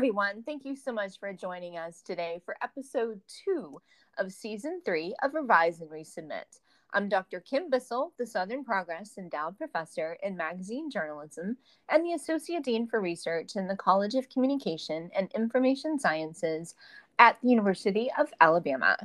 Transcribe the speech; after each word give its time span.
everyone. 0.00 0.42
Thank 0.44 0.64
you 0.64 0.76
so 0.76 0.92
much 0.92 1.20
for 1.20 1.30
joining 1.34 1.76
us 1.76 2.00
today 2.00 2.40
for 2.46 2.56
episode 2.62 3.20
two 3.44 3.82
of 4.16 4.32
season 4.32 4.80
three 4.82 5.14
of 5.22 5.34
Revise 5.34 5.82
and 5.82 5.90
Resubmit. 5.90 6.60
I'm 6.94 7.10
Dr. 7.10 7.40
Kim 7.40 7.68
Bissell, 7.68 8.14
the 8.16 8.26
Southern 8.26 8.64
Progress 8.64 9.18
Endowed 9.18 9.58
Professor 9.58 10.16
in 10.22 10.38
Magazine 10.38 10.90
Journalism 10.90 11.58
and 11.90 12.02
the 12.02 12.14
Associate 12.14 12.64
Dean 12.64 12.86
for 12.86 12.98
Research 12.98 13.56
in 13.56 13.68
the 13.68 13.76
College 13.76 14.14
of 14.14 14.30
Communication 14.30 15.10
and 15.14 15.30
Information 15.34 15.98
Sciences 15.98 16.76
at 17.18 17.36
the 17.42 17.50
University 17.50 18.10
of 18.18 18.32
Alabama. 18.40 18.96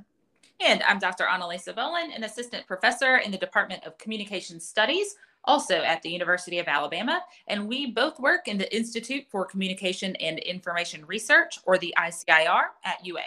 And 0.61 0.81
I'm 0.83 0.99
Dr. 0.99 1.25
Annalisa 1.25 1.75
Volan, 1.75 2.15
an 2.15 2.23
assistant 2.23 2.67
professor 2.67 3.17
in 3.17 3.31
the 3.31 3.37
Department 3.37 3.83
of 3.83 3.97
Communication 3.97 4.61
Studies, 4.61 5.17
also 5.45 5.75
at 5.75 6.01
the 6.01 6.09
University 6.09 6.59
of 6.59 6.67
Alabama. 6.67 7.21
And 7.47 7.67
we 7.67 7.91
both 7.91 8.19
work 8.19 8.47
in 8.47 8.57
the 8.57 8.73
Institute 8.75 9.25
for 9.29 9.45
Communication 9.45 10.15
and 10.17 10.39
Information 10.39 11.05
Research, 11.05 11.59
or 11.65 11.77
the 11.77 11.93
ICIR, 11.97 12.65
at 12.83 13.05
UA. 13.05 13.21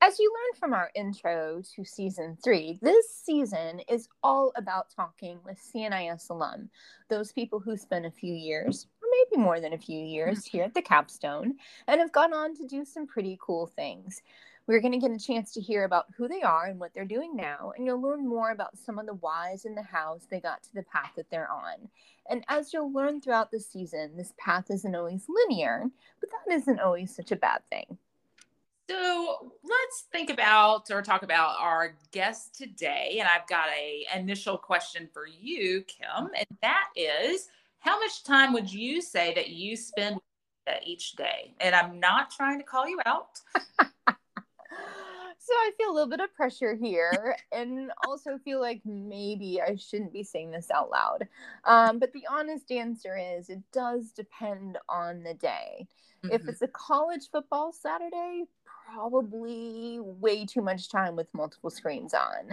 As 0.00 0.20
you 0.20 0.32
learned 0.32 0.60
from 0.60 0.74
our 0.74 0.92
intro 0.94 1.60
to 1.74 1.84
season 1.84 2.38
three, 2.42 2.78
this 2.80 3.12
season 3.12 3.80
is 3.88 4.08
all 4.22 4.52
about 4.54 4.90
talking 4.94 5.40
with 5.44 5.58
C&IS 5.60 6.28
alum, 6.30 6.70
those 7.08 7.32
people 7.32 7.58
who 7.58 7.76
spent 7.76 8.06
a 8.06 8.10
few 8.10 8.32
years, 8.32 8.86
or 9.02 9.08
maybe 9.10 9.42
more 9.42 9.58
than 9.58 9.72
a 9.72 9.78
few 9.78 9.98
years, 9.98 10.38
mm-hmm. 10.38 10.56
here 10.56 10.64
at 10.64 10.74
the 10.74 10.82
capstone 10.82 11.56
and 11.88 12.00
have 12.00 12.12
gone 12.12 12.32
on 12.32 12.54
to 12.54 12.66
do 12.68 12.84
some 12.84 13.08
pretty 13.08 13.36
cool 13.40 13.66
things. 13.66 14.22
We're 14.68 14.80
going 14.80 14.92
to 14.92 14.98
get 14.98 15.16
a 15.16 15.18
chance 15.18 15.54
to 15.54 15.62
hear 15.62 15.84
about 15.84 16.08
who 16.14 16.28
they 16.28 16.42
are 16.42 16.66
and 16.66 16.78
what 16.78 16.92
they're 16.94 17.06
doing 17.06 17.34
now, 17.34 17.72
and 17.74 17.86
you'll 17.86 18.02
learn 18.02 18.28
more 18.28 18.50
about 18.50 18.76
some 18.76 18.98
of 18.98 19.06
the 19.06 19.14
whys 19.14 19.64
and 19.64 19.74
the 19.74 19.82
hows 19.82 20.26
they 20.30 20.40
got 20.40 20.62
to 20.64 20.74
the 20.74 20.82
path 20.82 21.12
that 21.16 21.30
they're 21.30 21.50
on. 21.50 21.88
And 22.28 22.44
as 22.48 22.74
you'll 22.74 22.92
learn 22.92 23.22
throughout 23.22 23.50
the 23.50 23.60
season, 23.60 24.14
this 24.14 24.34
path 24.36 24.66
isn't 24.68 24.94
always 24.94 25.24
linear, 25.26 25.86
but 26.20 26.28
that 26.28 26.54
isn't 26.54 26.80
always 26.80 27.16
such 27.16 27.32
a 27.32 27.36
bad 27.36 27.62
thing. 27.70 27.96
So 28.90 29.52
let's 29.64 30.04
think 30.12 30.28
about 30.28 30.90
or 30.90 31.00
talk 31.00 31.22
about 31.22 31.56
our 31.58 31.94
guest 32.12 32.54
today. 32.54 33.16
And 33.20 33.28
I've 33.28 33.48
got 33.48 33.68
a 33.70 34.04
initial 34.14 34.58
question 34.58 35.08
for 35.14 35.26
you, 35.26 35.82
Kim, 35.84 36.28
and 36.36 36.58
that 36.60 36.88
is 36.94 37.48
how 37.78 37.98
much 37.98 38.22
time 38.22 38.52
would 38.52 38.70
you 38.70 39.00
say 39.00 39.32
that 39.32 39.48
you 39.48 39.78
spend 39.78 40.20
each 40.84 41.12
day? 41.12 41.54
And 41.58 41.74
I'm 41.74 41.98
not 41.98 42.30
trying 42.30 42.58
to 42.58 42.64
call 42.64 42.86
you 42.86 43.00
out. 43.06 43.40
so 45.48 45.54
I 45.54 45.70
feel 45.78 45.90
a 45.90 45.94
little 45.94 46.10
bit 46.10 46.20
of 46.20 46.34
pressure 46.34 46.74
here 46.74 47.34
and 47.52 47.90
also 48.06 48.36
feel 48.44 48.60
like 48.60 48.82
maybe 48.84 49.62
I 49.62 49.76
shouldn't 49.76 50.12
be 50.12 50.22
saying 50.22 50.50
this 50.50 50.70
out 50.70 50.90
loud. 50.90 51.26
Um, 51.64 51.98
but 51.98 52.12
the 52.12 52.26
honest 52.30 52.70
answer 52.70 53.16
is 53.16 53.48
it 53.48 53.62
does 53.72 54.10
depend 54.10 54.76
on 54.90 55.22
the 55.22 55.32
day. 55.32 55.86
Mm-hmm. 56.22 56.34
If 56.34 56.46
it's 56.48 56.60
a 56.60 56.68
college 56.68 57.30
football 57.32 57.72
Saturday, 57.72 58.44
probably 58.92 60.00
way 60.00 60.44
too 60.44 60.60
much 60.60 60.90
time 60.90 61.16
with 61.16 61.32
multiple 61.32 61.70
screens 61.70 62.12
on. 62.12 62.50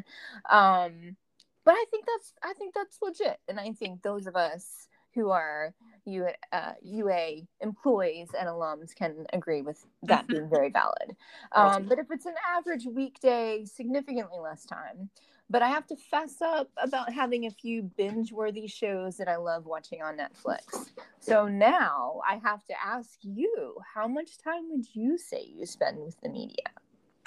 Um, 0.49 1.17
but 1.65 1.73
I 1.73 1.83
think 1.91 2.05
that's 2.05 2.31
I 2.41 2.53
think 2.53 2.73
that's 2.73 2.99
legit. 3.01 3.39
And 3.49 3.59
I 3.59 3.73
think 3.73 4.03
those 4.03 4.25
of 4.25 4.37
us 4.37 4.87
who 5.15 5.31
are 5.31 5.73
UA, 6.05 6.33
uh, 6.51 6.73
UA 6.83 7.47
employees 7.61 8.29
and 8.37 8.47
alums 8.47 8.93
can 8.93 9.25
agree 9.33 9.61
with 9.61 9.85
that 10.03 10.23
mm-hmm. 10.23 10.33
being 10.33 10.49
very 10.49 10.69
valid. 10.69 11.15
Um, 11.51 11.85
but 11.85 11.99
if 11.99 12.07
it's 12.11 12.25
an 12.25 12.35
average 12.57 12.85
weekday, 12.85 13.63
significantly 13.65 14.39
less 14.41 14.65
time. 14.65 15.09
But 15.49 15.61
I 15.61 15.69
have 15.69 15.87
to 15.87 15.95
fess 15.95 16.41
up 16.41 16.69
about 16.77 17.13
having 17.13 17.45
a 17.45 17.51
few 17.51 17.83
binge 17.83 18.33
worthy 18.33 18.67
shows 18.67 19.15
that 19.17 19.29
I 19.29 19.37
love 19.37 19.65
watching 19.65 20.01
on 20.01 20.17
Netflix. 20.17 20.89
So 21.19 21.47
now 21.47 22.19
I 22.27 22.41
have 22.43 22.65
to 22.65 22.73
ask 22.83 23.19
you, 23.21 23.77
how 23.93 24.07
much 24.07 24.37
time 24.37 24.69
would 24.71 24.85
you 24.93 25.17
say 25.17 25.45
you 25.47 25.65
spend 25.65 25.99
with 25.99 26.19
the 26.21 26.29
media? 26.29 26.65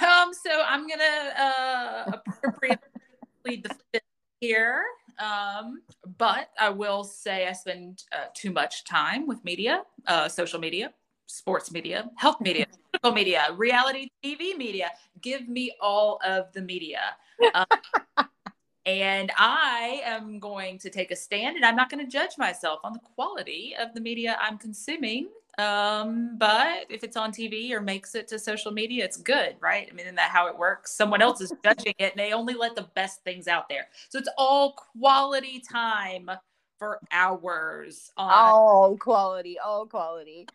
Um, 0.01 0.35
so 0.35 0.51
I'm 0.67 0.87
gonna 0.87 1.33
uh, 1.39 2.12
appropriately 2.27 2.83
the 3.93 4.01
here. 4.41 4.85
Um, 5.19 5.83
but 6.17 6.51
I 6.59 6.71
will 6.71 7.05
say 7.05 7.49
I 7.49 7.53
spend 7.53 8.05
uh, 8.12 8.27
too 8.34 8.53
much 8.53 8.84
time 8.84 9.27
with 9.27 9.45
media, 9.45 9.83
uh, 10.06 10.29
social 10.29 10.61
media, 10.61 10.93
sports 11.27 11.73
media, 11.73 12.11
health 12.17 12.41
media, 12.41 12.67
political 12.93 13.12
media, 13.12 13.49
reality 13.56 14.09
TV 14.25 14.56
media. 14.56 14.91
Give 15.21 15.49
me 15.49 15.73
all 15.81 16.21
of 16.25 16.53
the 16.53 16.61
media. 16.61 17.01
Um, 17.55 17.67
and 18.87 19.33
I 19.37 20.03
am 20.05 20.39
going 20.39 20.79
to 20.79 20.91
take 20.91 21.11
a 21.11 21.17
stand 21.17 21.56
and 21.56 21.65
I'm 21.65 21.77
not 21.77 21.91
going 21.91 22.05
to 22.05 22.11
judge 22.11 22.39
myself 22.39 22.81
on 22.85 22.93
the 22.93 23.00
quality 23.15 23.75
of 23.79 23.93
the 23.95 24.00
media 24.00 24.39
I'm 24.41 24.56
consuming. 24.56 25.29
Um, 25.59 26.37
but 26.39 26.87
if 26.89 27.03
it's 27.03 27.17
on 27.17 27.33
TV 27.33 27.73
or 27.73 27.81
makes 27.81 28.15
it 28.15 28.29
to 28.29 28.39
social 28.39 28.71
media, 28.71 29.05
it's 29.05 29.17
good, 29.17 29.57
right? 29.61 29.89
I 29.91 29.95
mean, 29.95 30.07
isn't 30.07 30.15
that 30.15 30.31
how 30.31 30.47
it 30.47 30.57
works? 30.57 30.93
Someone 30.93 31.21
else 31.21 31.41
is 31.41 31.53
judging 31.65 31.95
it 31.99 32.13
and 32.13 32.21
they 32.21 32.33
only 32.33 32.55
let 32.55 32.77
the 32.77 32.89
best 32.95 33.25
things 33.25 33.49
out 33.49 33.69
there. 33.69 33.89
So 34.09 34.19
it's 34.19 34.29
all 34.39 34.73
quality 34.73 35.61
time 35.61 36.31
for 36.79 37.01
hours. 37.11 38.13
On- 38.17 38.31
all 38.31 38.97
quality, 38.97 39.59
all 39.59 39.85
quality. 39.87 40.47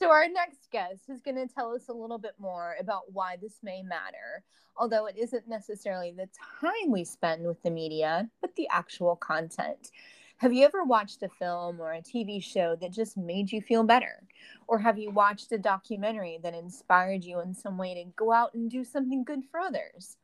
so 0.00 0.10
our 0.10 0.28
next 0.28 0.70
guest 0.70 1.02
is 1.08 1.20
going 1.20 1.36
to 1.36 1.52
tell 1.52 1.74
us 1.74 1.88
a 1.88 1.92
little 1.92 2.18
bit 2.18 2.34
more 2.38 2.76
about 2.78 3.12
why 3.12 3.36
this 3.40 3.58
may 3.64 3.82
matter, 3.82 4.44
although 4.76 5.06
it 5.06 5.16
isn't 5.18 5.48
necessarily 5.48 6.12
the 6.12 6.28
time 6.60 6.92
we 6.92 7.02
spend 7.02 7.44
with 7.44 7.60
the 7.64 7.70
media, 7.70 8.30
but 8.40 8.54
the 8.54 8.68
actual 8.70 9.16
content. 9.16 9.90
Have 10.38 10.52
you 10.52 10.66
ever 10.66 10.84
watched 10.84 11.22
a 11.22 11.30
film 11.30 11.80
or 11.80 11.94
a 11.94 12.02
TV 12.02 12.42
show 12.42 12.76
that 12.76 12.92
just 12.92 13.16
made 13.16 13.50
you 13.50 13.62
feel 13.62 13.82
better? 13.82 14.22
Or 14.68 14.78
have 14.78 14.98
you 14.98 15.10
watched 15.10 15.50
a 15.52 15.58
documentary 15.58 16.38
that 16.42 16.54
inspired 16.54 17.24
you 17.24 17.40
in 17.40 17.54
some 17.54 17.78
way 17.78 17.94
to 17.94 18.04
go 18.16 18.32
out 18.32 18.52
and 18.52 18.70
do 18.70 18.84
something 18.84 19.24
good 19.24 19.44
for 19.50 19.60
others? 19.60 20.18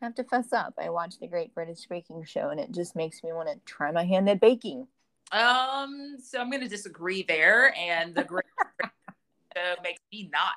I 0.00 0.06
have 0.06 0.14
to 0.14 0.24
fess 0.24 0.54
up. 0.54 0.72
I 0.82 0.88
watched 0.88 1.20
the 1.20 1.26
Great 1.26 1.54
British 1.54 1.86
Baking 1.86 2.24
Show 2.24 2.48
and 2.48 2.58
it 2.58 2.72
just 2.72 2.96
makes 2.96 3.22
me 3.22 3.32
want 3.32 3.48
to 3.50 3.58
try 3.66 3.90
my 3.90 4.04
hand 4.04 4.30
at 4.30 4.40
baking. 4.40 4.86
Um, 5.32 6.16
so 6.18 6.40
I'm 6.40 6.50
going 6.50 6.62
to 6.62 6.68
disagree 6.68 7.24
there. 7.28 7.74
And 7.76 8.14
the 8.14 8.24
Great 8.24 8.46
British 8.78 8.94
Show 9.54 9.82
makes 9.82 10.00
me 10.10 10.30
not 10.32 10.54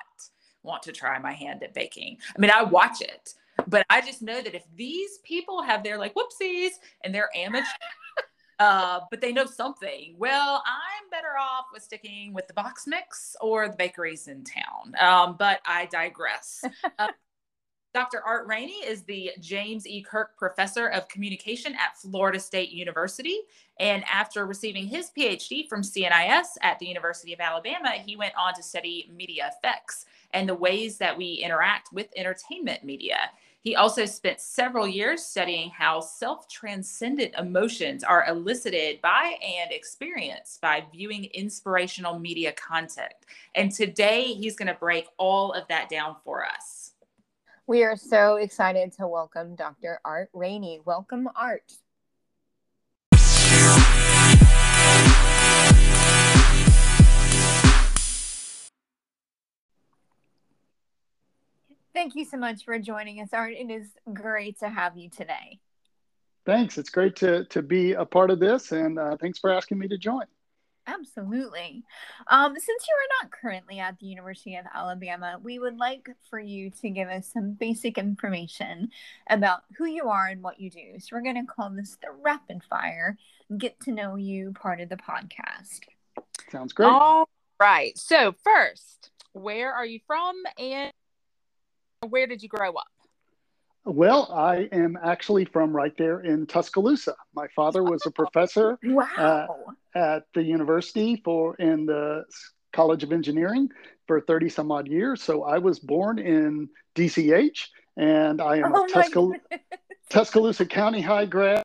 want 0.62 0.84
to 0.84 0.92
try 0.92 1.18
my 1.18 1.32
hand 1.32 1.62
at 1.62 1.74
baking. 1.74 2.16
I 2.34 2.40
mean, 2.40 2.50
I 2.50 2.62
watch 2.62 3.02
it, 3.02 3.34
but 3.66 3.84
I 3.90 4.00
just 4.00 4.22
know 4.22 4.40
that 4.40 4.54
if 4.54 4.64
these 4.74 5.18
people 5.22 5.60
have 5.60 5.84
their 5.84 5.98
like 5.98 6.14
whoopsies 6.14 6.70
and 7.04 7.14
they're 7.14 7.28
amateur 7.34 7.66
uh, 8.62 9.00
but 9.10 9.20
they 9.20 9.32
know 9.32 9.44
something. 9.44 10.14
Well, 10.18 10.62
I'm 10.64 11.10
better 11.10 11.36
off 11.38 11.66
with 11.72 11.82
sticking 11.82 12.32
with 12.32 12.46
the 12.46 12.54
box 12.54 12.86
mix 12.86 13.34
or 13.40 13.68
the 13.68 13.76
bakeries 13.76 14.28
in 14.28 14.44
town. 14.44 14.94
Um, 15.00 15.36
but 15.38 15.60
I 15.66 15.86
digress. 15.86 16.64
Uh, 16.98 17.08
Dr. 17.94 18.22
Art 18.24 18.46
Raney 18.46 18.84
is 18.86 19.02
the 19.02 19.32
James 19.38 19.86
E. 19.86 20.02
Kirk 20.02 20.36
Professor 20.38 20.88
of 20.88 21.08
Communication 21.08 21.74
at 21.74 21.98
Florida 21.98 22.40
State 22.40 22.70
University. 22.70 23.40
And 23.78 24.02
after 24.10 24.46
receiving 24.46 24.86
his 24.86 25.10
PhD 25.16 25.68
from 25.68 25.82
C&IS 25.82 26.58
at 26.62 26.78
the 26.78 26.86
University 26.86 27.34
of 27.34 27.40
Alabama, 27.40 27.90
he 27.90 28.16
went 28.16 28.34
on 28.34 28.54
to 28.54 28.62
study 28.62 29.10
media 29.14 29.52
effects 29.54 30.06
and 30.32 30.48
the 30.48 30.54
ways 30.54 30.96
that 30.98 31.16
we 31.16 31.34
interact 31.34 31.92
with 31.92 32.08
entertainment 32.16 32.82
media. 32.82 33.30
He 33.62 33.76
also 33.76 34.06
spent 34.06 34.40
several 34.40 34.88
years 34.88 35.24
studying 35.24 35.70
how 35.70 36.00
self 36.00 36.48
transcendent 36.48 37.34
emotions 37.38 38.02
are 38.02 38.26
elicited 38.28 39.00
by 39.02 39.36
and 39.40 39.70
experienced 39.70 40.60
by 40.60 40.84
viewing 40.92 41.26
inspirational 41.26 42.18
media 42.18 42.52
content. 42.52 43.12
And 43.54 43.70
today 43.70 44.24
he's 44.24 44.56
going 44.56 44.66
to 44.66 44.74
break 44.74 45.06
all 45.16 45.52
of 45.52 45.68
that 45.68 45.88
down 45.88 46.16
for 46.24 46.44
us. 46.44 46.94
We 47.68 47.84
are 47.84 47.96
so 47.96 48.36
excited 48.36 48.92
to 48.98 49.06
welcome 49.06 49.54
Dr. 49.54 50.00
Art 50.04 50.30
Raney. 50.32 50.80
Welcome, 50.84 51.28
Art. 51.36 51.72
Thank 61.94 62.14
you 62.14 62.24
so 62.24 62.36
much 62.36 62.64
for 62.64 62.78
joining 62.78 63.20
us, 63.20 63.30
Art. 63.32 63.52
It 63.52 63.70
is 63.70 63.88
great 64.12 64.58
to 64.60 64.68
have 64.68 64.96
you 64.96 65.10
today. 65.10 65.58
Thanks. 66.46 66.78
It's 66.78 66.90
great 66.90 67.16
to, 67.16 67.44
to 67.46 67.62
be 67.62 67.92
a 67.92 68.04
part 68.04 68.30
of 68.30 68.40
this, 68.40 68.72
and 68.72 68.98
uh, 68.98 69.16
thanks 69.20 69.38
for 69.38 69.52
asking 69.52 69.78
me 69.78 69.88
to 69.88 69.98
join. 69.98 70.24
Absolutely. 70.86 71.84
Um, 72.28 72.54
since 72.54 72.86
you 72.88 72.94
are 72.94 73.22
not 73.22 73.30
currently 73.30 73.78
at 73.78 73.98
the 74.00 74.06
University 74.06 74.56
of 74.56 74.64
Alabama, 74.74 75.38
we 75.40 75.60
would 75.60 75.76
like 75.76 76.08
for 76.28 76.40
you 76.40 76.70
to 76.80 76.90
give 76.90 77.08
us 77.08 77.30
some 77.32 77.52
basic 77.52 77.98
information 77.98 78.90
about 79.30 79.60
who 79.76 79.84
you 79.84 80.08
are 80.08 80.26
and 80.26 80.42
what 80.42 80.58
you 80.58 80.70
do. 80.70 80.98
So, 80.98 81.10
we're 81.12 81.22
going 81.22 81.46
to 81.46 81.52
call 81.52 81.70
this 81.70 81.96
the 82.02 82.10
rapid 82.10 82.62
fire 82.68 83.16
get 83.58 83.78
to 83.80 83.92
know 83.92 84.16
you 84.16 84.52
part 84.52 84.80
of 84.80 84.88
the 84.88 84.96
podcast. 84.96 85.80
Sounds 86.50 86.72
great. 86.72 86.88
All 86.88 87.28
right. 87.60 87.96
So, 87.96 88.34
first, 88.42 89.10
where 89.32 89.72
are 89.72 89.86
you 89.86 90.00
from 90.06 90.34
and 90.58 90.92
where 92.08 92.26
did 92.26 92.42
you 92.42 92.48
grow 92.48 92.72
up? 92.72 92.86
Well, 93.84 94.32
I 94.32 94.68
am 94.70 94.96
actually 95.02 95.44
from 95.44 95.74
right 95.74 95.96
there 95.98 96.20
in 96.20 96.46
Tuscaloosa. 96.46 97.16
My 97.34 97.48
father 97.48 97.82
was 97.82 98.06
a 98.06 98.12
professor 98.12 98.78
wow. 98.84 99.08
uh, 99.18 99.98
at 99.98 100.24
the 100.34 100.42
university 100.42 101.20
for 101.24 101.56
in 101.56 101.86
the 101.86 102.24
College 102.72 103.02
of 103.02 103.12
Engineering 103.12 103.68
for 104.06 104.20
30 104.20 104.48
some 104.50 104.70
odd 104.70 104.86
years. 104.86 105.20
So 105.22 105.42
I 105.42 105.58
was 105.58 105.80
born 105.80 106.20
in 106.20 106.68
DCH 106.94 107.68
and 107.96 108.40
I 108.40 108.58
am 108.58 108.72
Oh 108.72 108.84
a 108.84 108.86
my 108.86 108.88
Tuscal- 108.88 109.34
Tuscaloosa 110.10 110.66
County 110.66 111.00
High 111.00 111.26
grad. 111.26 111.62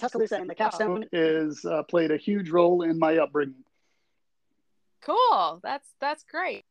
Tuscaloosa 0.00 0.36
and 0.36 0.48
the 0.48 0.54
capstone. 0.54 1.04
is 1.12 1.64
uh, 1.64 1.82
played 1.84 2.10
a 2.10 2.16
huge 2.16 2.50
role 2.50 2.82
in 2.82 2.98
my 2.98 3.18
upbringing. 3.18 3.64
Cool. 5.02 5.60
That's 5.62 5.88
that's 6.00 6.24
great. 6.24 6.64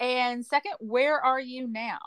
And 0.00 0.44
second, 0.44 0.72
where 0.80 1.20
are 1.20 1.40
you 1.40 1.66
now? 1.66 1.98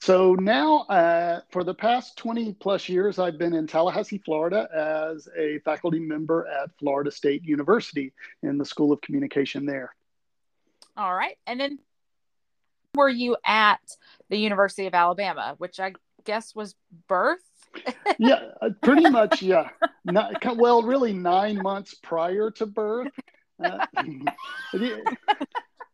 So 0.00 0.34
now, 0.34 0.80
uh, 0.82 1.40
for 1.50 1.64
the 1.64 1.74
past 1.74 2.18
20 2.18 2.54
plus 2.54 2.88
years, 2.88 3.18
I've 3.18 3.38
been 3.38 3.54
in 3.54 3.66
Tallahassee, 3.66 4.18
Florida, 4.24 4.68
as 4.74 5.28
a 5.36 5.58
faculty 5.60 5.98
member 5.98 6.46
at 6.46 6.70
Florida 6.78 7.10
State 7.10 7.44
University 7.44 8.12
in 8.42 8.58
the 8.58 8.64
School 8.64 8.92
of 8.92 9.00
Communication 9.00 9.64
there. 9.64 9.94
All 10.96 11.14
right. 11.14 11.36
And 11.46 11.58
then 11.58 11.78
were 12.94 13.08
you 13.08 13.36
at 13.44 13.80
the 14.28 14.36
University 14.36 14.86
of 14.86 14.94
Alabama, 14.94 15.54
which 15.58 15.80
I 15.80 15.94
guess 16.24 16.54
was 16.54 16.74
birth? 17.08 17.40
Yeah, 18.18 18.52
uh, 18.62 18.70
pretty 18.82 19.10
much. 19.10 19.42
Yeah. 19.42 19.68
Not, 20.06 20.42
well, 20.56 20.82
really, 20.82 21.12
nine 21.12 21.60
months 21.60 21.94
prior 21.94 22.50
to 22.52 22.64
birth. 22.64 23.12
Uh, 23.62 23.84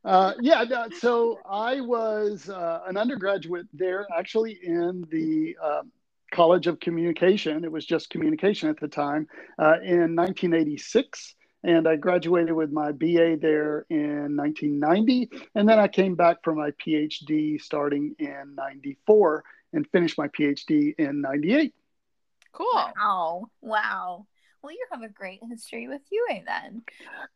uh, 0.04 0.34
yeah. 0.40 0.64
no, 0.64 0.88
So 0.98 1.38
I 1.48 1.80
was 1.80 2.48
uh, 2.48 2.80
an 2.86 2.96
undergraduate 2.96 3.66
there, 3.72 4.06
actually, 4.16 4.58
in 4.62 5.06
the 5.10 5.56
um, 5.62 5.92
College 6.32 6.66
of 6.66 6.80
Communication. 6.80 7.64
It 7.64 7.70
was 7.70 7.86
just 7.86 8.10
communication 8.10 8.68
at 8.68 8.80
the 8.80 8.88
time 8.88 9.28
uh, 9.58 9.78
in 9.82 10.16
1986. 10.16 11.34
And 11.64 11.86
I 11.86 11.94
graduated 11.94 12.54
with 12.54 12.72
my 12.72 12.90
BA 12.90 13.36
there 13.40 13.86
in 13.88 14.36
1990. 14.36 15.30
And 15.54 15.68
then 15.68 15.78
I 15.78 15.86
came 15.86 16.16
back 16.16 16.38
for 16.42 16.54
my 16.54 16.72
PhD 16.72 17.60
starting 17.60 18.16
in 18.18 18.56
94 18.56 19.44
and 19.72 19.86
finished 19.92 20.18
my 20.18 20.26
PhD 20.28 20.94
in 20.98 21.20
98. 21.20 21.72
Cool. 22.52 22.66
Wow. 22.74 23.46
Wow. 23.60 24.26
Well, 24.62 24.72
you 24.72 24.86
have 24.92 25.02
a 25.02 25.08
great 25.08 25.40
history 25.48 25.88
with 25.88 26.02
UA 26.10 26.42
then. 26.46 26.82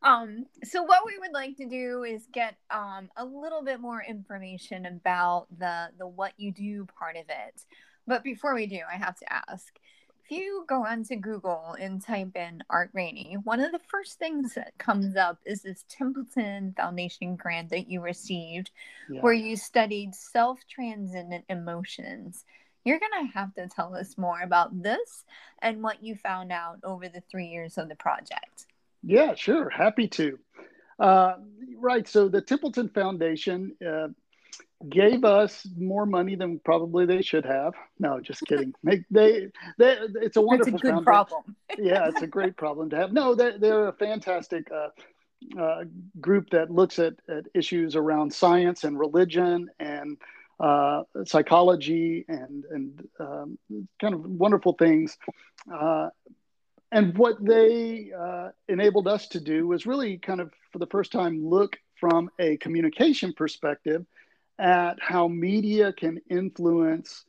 Um, 0.02 0.46
so 0.64 0.82
what 0.82 1.05
we 1.05 1.19
would 1.19 1.32
like 1.32 1.56
to 1.56 1.67
do 1.67 2.05
is 2.05 2.26
get 2.32 2.55
um, 2.70 3.11
a 3.17 3.25
little 3.25 3.62
bit 3.64 3.81
more 3.81 4.02
information 4.02 4.87
about 4.87 5.46
the 5.58 5.88
the 5.99 6.06
what 6.06 6.32
you 6.37 6.52
do 6.52 6.87
part 6.99 7.17
of 7.17 7.25
it. 7.28 7.62
But 8.06 8.23
before 8.23 8.55
we 8.55 8.67
do, 8.67 8.81
I 8.90 8.96
have 8.96 9.17
to 9.19 9.32
ask. 9.50 9.75
If 10.28 10.32
you 10.37 10.64
go 10.69 10.84
onto 10.84 11.14
Google 11.14 11.76
and 11.78 12.02
type 12.02 12.34
in 12.34 12.61
Art 12.69 12.90
Raney, 12.93 13.37
one 13.44 13.61
of 13.61 13.70
the 13.70 13.78
first 13.78 14.19
things 14.19 14.55
that 14.55 14.76
comes 14.76 15.14
up 15.17 15.38
is 15.46 15.62
this 15.62 15.84
Templeton 15.88 16.75
Foundation 16.76 17.37
grant 17.37 17.70
that 17.70 17.88
you 17.88 18.00
received 18.00 18.70
Yeah. 19.08 19.20
where 19.20 19.32
you 19.32 19.56
studied 19.56 20.14
self 20.17 20.58
transcendent 20.69 21.44
emotions. 21.49 22.44
You're 22.87 23.00
going 23.00 23.27
to 23.27 23.33
have 23.33 23.53
to 23.55 23.67
tell 23.67 23.97
us 23.97 24.17
more 24.17 24.41
about 24.41 24.81
this 24.81 25.25
and 25.61 25.83
what 25.83 26.05
you 26.05 26.15
found 26.15 26.53
out 26.53 26.79
over 26.85 27.09
the 27.09 27.21
three 27.29 27.49
years 27.49 27.79
of 27.79 27.88
the 27.88 27.97
project. 27.97 28.67
Yeah, 29.03 29.35
sure. 29.35 29.69
Happy 29.69 30.06
to. 30.06 30.38
Uh, 30.97 31.35
right. 31.79 32.06
So 32.06 32.29
the 32.29 32.41
Templeton 32.41 32.88
Foundation 32.91 33.75
uh, 33.85 34.09
gave 34.88 35.25
us 35.25 35.67
more 35.77 36.06
money 36.06 36.37
than 36.37 36.61
probably 36.61 37.06
they 37.06 37.23
should 37.23 37.44
have. 37.44 37.75
No, 37.99 38.21
just 38.21 38.43
kidding. 38.47 38.73
They, 38.85 39.05
they, 39.11 39.49
they, 39.79 39.99
it's 40.23 40.37
a 40.37 40.41
a 40.41 40.43
wonderful 40.43 40.79
good 40.79 40.94
founda- 40.94 41.05
problem. 41.05 41.56
yeah, 41.79 42.06
it's 42.06 42.23
a 42.23 42.27
great 42.29 42.56
problem 42.56 42.91
to 42.91 42.97
have. 42.97 43.12
No, 43.12 43.35
they're, 43.35 43.59
they're 43.59 43.88
a 43.88 43.93
fantastic 43.94 44.71
uh, 44.71 45.61
uh, 45.61 45.85
group 46.21 46.50
that 46.50 46.71
looks 46.71 47.00
at, 47.00 47.15
at 47.29 47.47
issues 47.53 47.97
around 47.97 48.33
science 48.33 48.85
and 48.85 48.97
religion 48.97 49.71
and 49.81 50.19
uh, 50.58 51.03
psychology 51.25 52.25
and 52.29 52.64
and 52.70 53.08
um, 53.20 53.58
kind 54.00 54.14
of 54.14 54.25
wonderful 54.25 54.73
things. 54.73 55.17
Uh, 55.73 56.08
and 56.93 57.19
what 57.19 57.44
they 57.44 58.12
uh, 58.17 58.50
enabled 58.69 59.08
us 59.08 59.29
to 59.29 59.41
do 59.41 59.67
was 59.67 59.87
really 59.87 60.19
kind 60.19 60.41
of 60.41 60.53
for 60.73 60.79
the 60.79 60.87
first 60.87 61.12
time 61.12 61.44
look 61.44 61.76
from 61.99 62.31
a 62.38 62.56
communication 62.58 63.32
perspective 63.32 64.06
at 64.58 64.94
how 65.00 65.29
media 65.29 65.93
can 65.93 66.20
influence 66.31 67.25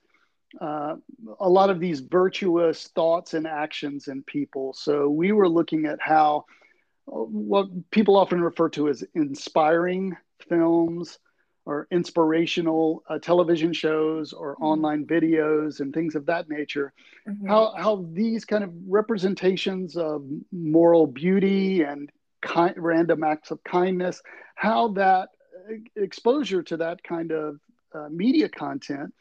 uh, 0.61 0.95
a 1.39 1.49
lot 1.49 1.69
of 1.69 1.79
these 1.79 1.99
virtuous 1.99 2.87
thoughts 2.89 3.33
and 3.33 3.45
actions 3.45 4.07
in 4.07 4.23
people. 4.23 4.73
So 4.73 5.09
we 5.09 5.31
were 5.31 5.49
looking 5.49 5.85
at 5.85 5.99
how 6.01 6.45
what 7.05 7.67
people 7.91 8.17
often 8.17 8.41
refer 8.41 8.69
to 8.69 8.89
as 8.89 9.03
inspiring 9.15 10.15
films 10.47 11.19
or 11.67 11.87
inspirational 11.91 13.03
uh, 13.09 13.19
television 13.19 13.73
shows 13.73 14.33
or 14.33 14.57
Mhm. 14.59 14.61
online 14.61 15.05
videos 15.05 15.81
and 15.81 15.93
things 15.93 16.15
of 16.15 16.25
that 16.25 16.49
nature 16.49 16.93
Mhm. 17.27 17.47
how 17.47 17.73
how 17.77 18.05
these 18.13 18.45
kind 18.45 18.63
of 18.63 18.71
representations 18.87 19.97
of 19.97 20.23
moral 20.51 21.05
beauty 21.07 21.81
and 21.83 22.09
ki- 22.45 22.73
random 22.77 23.23
acts 23.23 23.51
of 23.51 23.63
kindness 23.63 24.21
how 24.55 24.87
that 24.89 25.29
uh, 25.69 25.73
exposure 25.95 26.63
to 26.63 26.77
that 26.77 27.03
kind 27.03 27.31
of 27.31 27.59
uh, 27.93 28.07
media 28.09 28.49
content 28.49 29.13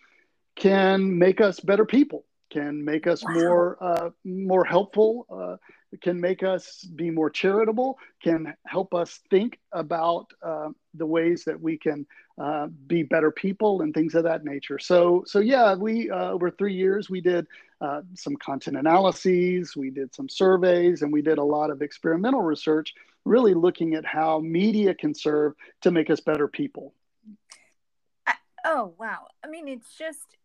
can 0.57 1.19
make 1.19 1.41
us 1.41 1.61
better 1.61 1.85
people 1.85 2.25
can 2.51 2.85
make 2.85 3.07
us 3.07 3.25
Wow. 3.25 3.33
more 3.35 3.77
uh, 3.83 4.11
more 4.25 4.65
helpful 4.65 5.27
uh, 5.31 5.57
can 6.01 6.21
make 6.21 6.43
us 6.43 6.83
be 6.95 7.11
more 7.11 7.31
charitable 7.31 7.99
can 8.23 8.55
help 8.67 8.95
us 8.95 9.21
think 9.31 9.59
about 9.73 10.33
uh, 10.43 10.69
the 10.95 11.07
ways 11.07 11.45
that 11.45 11.61
we 11.61 11.77
can 11.77 12.07
uh, 12.39 12.67
be 12.87 13.03
better 13.03 13.31
people 13.31 13.83
and 13.83 13.95
things 13.95 14.15
of 14.15 14.25
that 14.25 14.45
nature 14.45 14.79
so 14.79 15.23
so 15.27 15.39
yeah 15.39 15.75
we 15.75 16.11
uh, 16.11 16.31
over 16.31 16.51
three 16.51 16.75
years 16.75 17.09
we 17.09 17.21
did 17.21 17.47
uh, 17.81 18.03
some 18.15 18.37
content 18.37 18.77
analyses 18.77 19.77
we 19.77 19.91
did 19.91 20.15
some 20.15 20.29
surveys 20.29 21.03
and 21.03 21.13
we 21.13 21.23
did 21.23 21.39
a 21.39 21.45
lot 21.45 21.71
of 21.71 21.83
experimental 21.83 22.43
research 22.43 22.95
really 23.25 23.55
looking 23.55 23.95
at 23.95 24.05
how 24.05 24.39
media 24.41 24.95
can 24.95 25.15
serve 25.15 25.55
to 25.81 25.91
make 25.91 26.11
us 26.11 26.21
better 26.21 26.49
people 26.49 26.93
Oh, 28.69 28.95
wow. 28.99 29.29
I 29.45 29.49
mean, 29.49 29.69
it's 29.69 29.95
just 29.97 30.37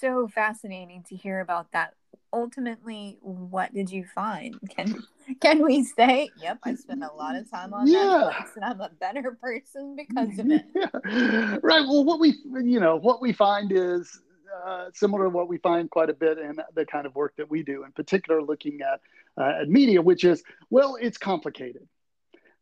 so 0.00 0.28
fascinating 0.28 1.04
to 1.08 1.16
hear 1.16 1.40
about 1.40 1.72
that. 1.72 1.94
Ultimately, 2.32 3.18
what 3.20 3.72
did 3.72 3.90
you 3.90 4.04
find? 4.14 4.58
Can 4.76 5.02
can 5.42 5.62
we 5.62 5.84
say, 5.84 6.30
yep, 6.40 6.58
I 6.62 6.74
spent 6.74 7.02
a 7.04 7.12
lot 7.12 7.36
of 7.36 7.50
time 7.50 7.74
on 7.74 7.86
Yeah. 7.86 8.30
Netflix 8.32 8.56
and 8.56 8.64
I'm 8.64 8.80
a 8.80 8.88
better 8.88 9.32
person 9.32 9.94
because 9.94 10.38
of 10.38 10.50
it? 10.50 10.64
Yeah. 10.74 11.58
Right. 11.62 11.82
Well, 11.86 12.04
what 12.04 12.18
we, 12.18 12.34
you 12.64 12.80
know, 12.80 12.96
what 12.96 13.20
we 13.20 13.32
find 13.34 13.70
is 13.72 14.20
uh, 14.66 14.86
similar 14.94 15.24
to 15.24 15.30
what 15.30 15.48
we 15.48 15.58
find 15.58 15.90
quite 15.90 16.08
a 16.08 16.14
bit 16.14 16.38
in 16.38 16.56
the 16.74 16.86
kind 16.86 17.06
of 17.06 17.14
work 17.14 17.34
that 17.36 17.50
we 17.50 17.62
do, 17.62 17.84
in 17.84 17.92
particular, 17.92 18.42
looking 18.42 18.80
at 18.80 19.00
uh, 19.36 19.60
at 19.62 19.68
media, 19.68 20.00
which 20.00 20.24
is, 20.24 20.42
well, 20.70 20.96
it's 21.00 21.18
complicated, 21.18 21.86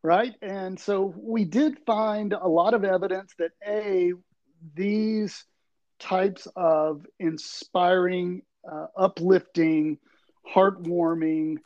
right? 0.02 0.34
And 0.42 0.78
so 0.78 1.14
we 1.16 1.44
did 1.44 1.78
find 1.86 2.32
a 2.32 2.48
lot 2.48 2.74
of 2.74 2.84
evidence 2.84 3.32
that 3.38 3.52
a 3.66 4.12
these 4.74 5.44
types 5.98 6.46
of 6.56 7.06
inspiring, 7.18 8.42
uh, 8.70 8.86
uplifting, 8.96 9.98
heartwarming 10.54 11.58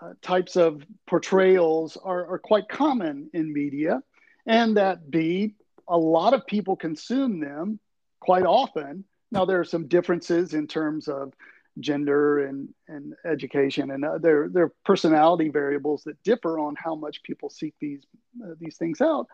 uh, 0.00 0.12
types 0.22 0.56
of 0.56 0.82
portrayals 1.06 1.96
are, 2.02 2.26
are 2.34 2.38
quite 2.38 2.68
common 2.68 3.30
in 3.32 3.52
media, 3.52 4.02
and 4.46 4.76
that 4.76 5.10
B, 5.10 5.54
a 5.88 5.96
lot 5.96 6.34
of 6.34 6.46
people 6.46 6.76
consume 6.76 7.40
them 7.40 7.78
quite 8.20 8.44
often. 8.44 9.04
Now, 9.30 9.44
there 9.44 9.60
are 9.60 9.64
some 9.64 9.88
differences 9.88 10.54
in 10.54 10.66
terms 10.66 11.08
of 11.08 11.32
gender 11.80 12.46
and, 12.46 12.68
and 12.88 13.14
education, 13.24 13.90
and 13.90 14.04
uh, 14.04 14.18
there, 14.18 14.48
there 14.48 14.64
are 14.64 14.72
personality 14.84 15.48
variables 15.48 16.04
that 16.04 16.22
differ 16.22 16.58
on 16.58 16.74
how 16.76 16.94
much 16.94 17.22
people 17.22 17.50
seek 17.50 17.74
these, 17.80 18.04
uh, 18.44 18.54
these 18.60 18.76
things 18.76 19.00
out. 19.00 19.26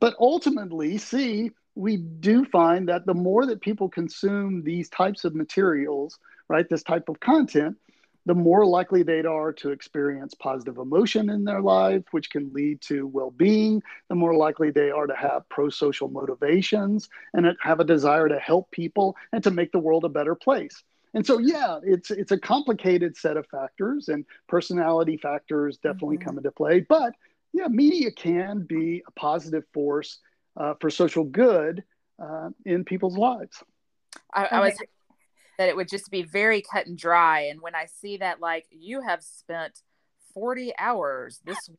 But 0.00 0.14
ultimately, 0.18 0.98
C, 0.98 1.50
we 1.76 1.98
do 1.98 2.44
find 2.46 2.88
that 2.88 3.06
the 3.06 3.14
more 3.14 3.46
that 3.46 3.60
people 3.60 3.88
consume 3.88 4.62
these 4.64 4.88
types 4.88 5.24
of 5.24 5.34
materials, 5.34 6.18
right, 6.48 6.68
this 6.68 6.82
type 6.82 7.08
of 7.08 7.20
content, 7.20 7.76
the 8.24 8.34
more 8.34 8.66
likely 8.66 9.04
they 9.04 9.20
are 9.24 9.52
to 9.52 9.70
experience 9.70 10.34
positive 10.34 10.78
emotion 10.78 11.30
in 11.30 11.44
their 11.44 11.62
life, 11.62 12.02
which 12.10 12.30
can 12.30 12.52
lead 12.52 12.80
to 12.82 13.06
well 13.06 13.30
being, 13.30 13.82
the 14.08 14.16
more 14.16 14.34
likely 14.34 14.70
they 14.70 14.90
are 14.90 15.06
to 15.06 15.14
have 15.14 15.48
pro 15.48 15.68
social 15.68 16.08
motivations 16.08 17.08
and 17.34 17.46
have 17.62 17.78
a 17.80 17.84
desire 17.84 18.28
to 18.28 18.38
help 18.40 18.70
people 18.72 19.16
and 19.32 19.44
to 19.44 19.52
make 19.52 19.70
the 19.72 19.78
world 19.78 20.04
a 20.04 20.08
better 20.08 20.34
place. 20.34 20.82
And 21.14 21.24
so, 21.26 21.38
yeah, 21.38 21.78
it's 21.84 22.10
it's 22.10 22.32
a 22.32 22.38
complicated 22.38 23.16
set 23.16 23.36
of 23.36 23.46
factors, 23.48 24.08
and 24.08 24.24
personality 24.48 25.16
factors 25.16 25.78
definitely 25.78 26.18
Mhm. 26.18 26.24
come 26.24 26.38
into 26.38 26.50
play. 26.52 26.80
But 26.80 27.14
yeah, 27.52 27.68
media 27.68 28.10
can 28.10 28.62
be 28.62 29.02
a 29.06 29.12
positive 29.12 29.64
force 29.72 30.18
uh, 30.56 30.74
for 30.80 30.90
social 30.90 31.24
good 31.24 31.84
uh, 32.22 32.50
in 32.64 32.84
people's 32.84 33.16
lives. 33.16 33.62
I, 34.32 34.46
I 34.46 34.60
was 34.60 34.78
that 35.58 35.68
it 35.68 35.76
would 35.76 35.88
just 35.88 36.10
be 36.10 36.22
very 36.22 36.62
cut 36.62 36.86
and 36.86 36.98
dry. 36.98 37.42
And 37.42 37.60
when 37.60 37.74
I 37.74 37.86
see 37.86 38.18
that, 38.18 38.40
like 38.40 38.66
you 38.70 39.00
have 39.00 39.22
spent 39.22 39.80
40 40.34 40.74
hours 40.78 41.40
this 41.44 41.70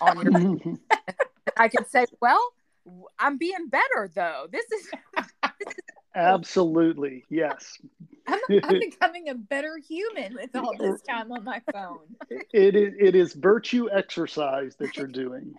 on 0.00 0.20
your 0.20 0.78
I 1.56 1.68
could 1.68 1.88
say, 1.88 2.06
well, 2.20 2.52
I'm 3.18 3.38
being 3.38 3.68
better 3.68 4.10
though. 4.14 4.46
This 4.50 4.66
is 4.72 4.90
Absolutely, 6.14 7.24
yes. 7.30 7.78
I'm, 8.26 8.38
I'm 8.62 8.78
becoming 8.78 9.30
a 9.30 9.34
better 9.34 9.78
human 9.78 10.34
with 10.34 10.54
all 10.54 10.76
this 10.78 11.00
time 11.02 11.32
on 11.32 11.42
my 11.42 11.62
phone. 11.72 12.00
It 12.52 12.76
is 12.76 12.94
it 12.98 13.14
is 13.14 13.32
virtue 13.32 13.88
exercise 13.90 14.76
that 14.76 14.96
you're 14.96 15.06
doing. 15.06 15.54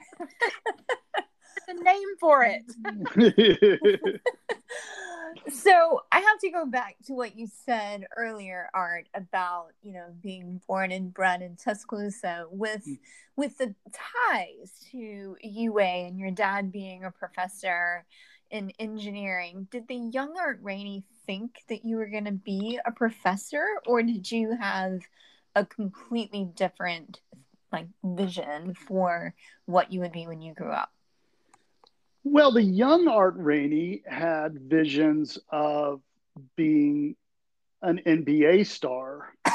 A 1.67 1.73
name 1.73 2.17
for 2.19 2.43
it. 2.43 4.21
so 5.53 6.01
I 6.11 6.19
have 6.19 6.39
to 6.39 6.49
go 6.49 6.65
back 6.65 6.95
to 7.05 7.13
what 7.13 7.37
you 7.37 7.47
said 7.65 8.05
earlier, 8.17 8.69
Art, 8.73 9.07
about 9.13 9.67
you 9.81 9.93
know 9.93 10.07
being 10.21 10.61
born 10.67 10.91
and 10.91 11.13
bred 11.13 11.41
in 11.41 11.55
Tuscaloosa 11.55 12.45
with 12.51 12.85
Mm. 12.85 12.99
with 13.35 13.57
the 13.57 13.73
ties 13.91 14.71
to 14.91 15.37
UA 15.41 16.07
and 16.07 16.19
your 16.19 16.31
dad 16.31 16.71
being 16.71 17.03
a 17.03 17.11
professor 17.11 18.05
in 18.51 18.71
engineering. 18.79 19.67
Did 19.71 19.87
the 19.87 19.95
young 19.95 20.35
Art 20.37 20.59
Raney 20.61 21.03
think 21.25 21.63
that 21.69 21.85
you 21.85 21.97
were 21.97 22.07
going 22.07 22.25
to 22.25 22.31
be 22.31 22.79
a 22.85 22.91
professor, 22.91 23.65
or 23.85 24.03
did 24.03 24.31
you 24.31 24.55
have 24.59 24.99
a 25.55 25.65
completely 25.65 26.45
different 26.55 27.21
like 27.71 27.87
vision 28.03 28.73
for 28.75 29.33
what 29.65 29.91
you 29.91 29.99
would 30.01 30.11
be 30.11 30.27
when 30.27 30.41
you 30.41 30.53
grew 30.53 30.71
up? 30.71 30.91
Well, 32.23 32.51
the 32.51 32.63
young 32.63 33.07
Art 33.07 33.35
Raney 33.37 34.01
had 34.07 34.59
visions 34.59 35.37
of 35.49 36.01
being 36.55 37.15
an 37.81 37.99
NBA 38.05 38.65
star. 38.65 39.33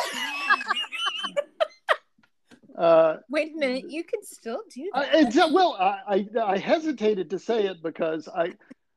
Uh, 2.76 3.16
Wait 3.28 3.52
a 3.56 3.58
minute, 3.58 3.90
you 3.90 4.04
can 4.04 4.22
still 4.22 4.62
do 4.72 4.88
I, 4.94 5.24
that. 5.24 5.36
uh, 5.36 5.48
well, 5.52 5.76
I, 5.80 5.98
I, 6.06 6.40
I 6.52 6.58
hesitated 6.58 7.28
to 7.30 7.38
say 7.40 7.66
it 7.66 7.82
because 7.82 8.28
I, 8.28 8.52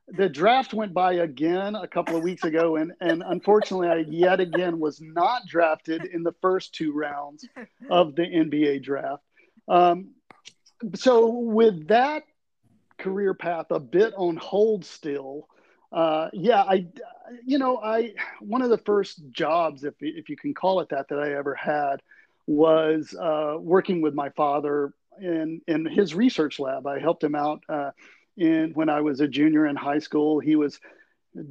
the 0.07 0.29
draft 0.29 0.75
went 0.75 0.93
by 0.93 1.13
again 1.13 1.73
a 1.73 1.87
couple 1.87 2.15
of 2.15 2.21
weeks 2.21 2.43
ago, 2.43 2.75
and, 2.75 2.91
and 3.01 3.23
unfortunately, 3.25 3.87
I 3.87 4.05
yet 4.07 4.39
again 4.39 4.79
was 4.79 5.01
not 5.01 5.47
drafted 5.47 6.05
in 6.05 6.21
the 6.21 6.35
first 6.43 6.75
two 6.75 6.93
rounds 6.93 7.43
of 7.89 8.15
the 8.15 8.21
NBA 8.21 8.83
draft. 8.83 9.23
Um, 9.67 10.11
so, 10.93 11.29
with 11.29 11.87
that 11.87 12.21
career 13.01 13.33
path 13.33 13.67
a 13.71 13.79
bit 13.79 14.13
on 14.15 14.37
hold 14.37 14.85
still, 14.85 15.47
uh, 15.91 16.29
yeah, 16.33 16.61
I, 16.61 16.87
you 17.45 17.57
know, 17.57 17.77
I 17.77 18.13
one 18.39 18.61
of 18.61 18.69
the 18.69 18.77
first 18.77 19.21
jobs, 19.31 19.83
if 19.83 19.95
if 19.99 20.29
you 20.29 20.37
can 20.37 20.53
call 20.53 20.79
it 20.79 20.89
that, 20.89 21.09
that 21.09 21.19
I 21.19 21.33
ever 21.33 21.53
had 21.55 22.01
was 22.47 23.13
uh, 23.19 23.55
working 23.59 24.01
with 24.01 24.13
my 24.13 24.29
father 24.29 24.93
in 25.19 25.61
in 25.67 25.85
his 25.85 26.15
research 26.15 26.59
lab. 26.59 26.87
I 26.87 26.99
helped 26.99 27.23
him 27.23 27.35
out 27.35 27.63
uh, 27.67 27.91
in 28.37 28.71
when 28.73 28.89
I 28.89 29.01
was 29.01 29.19
a 29.19 29.27
junior 29.27 29.67
in 29.67 29.75
high 29.75 29.99
school. 29.99 30.39
He 30.39 30.55
was 30.55 30.79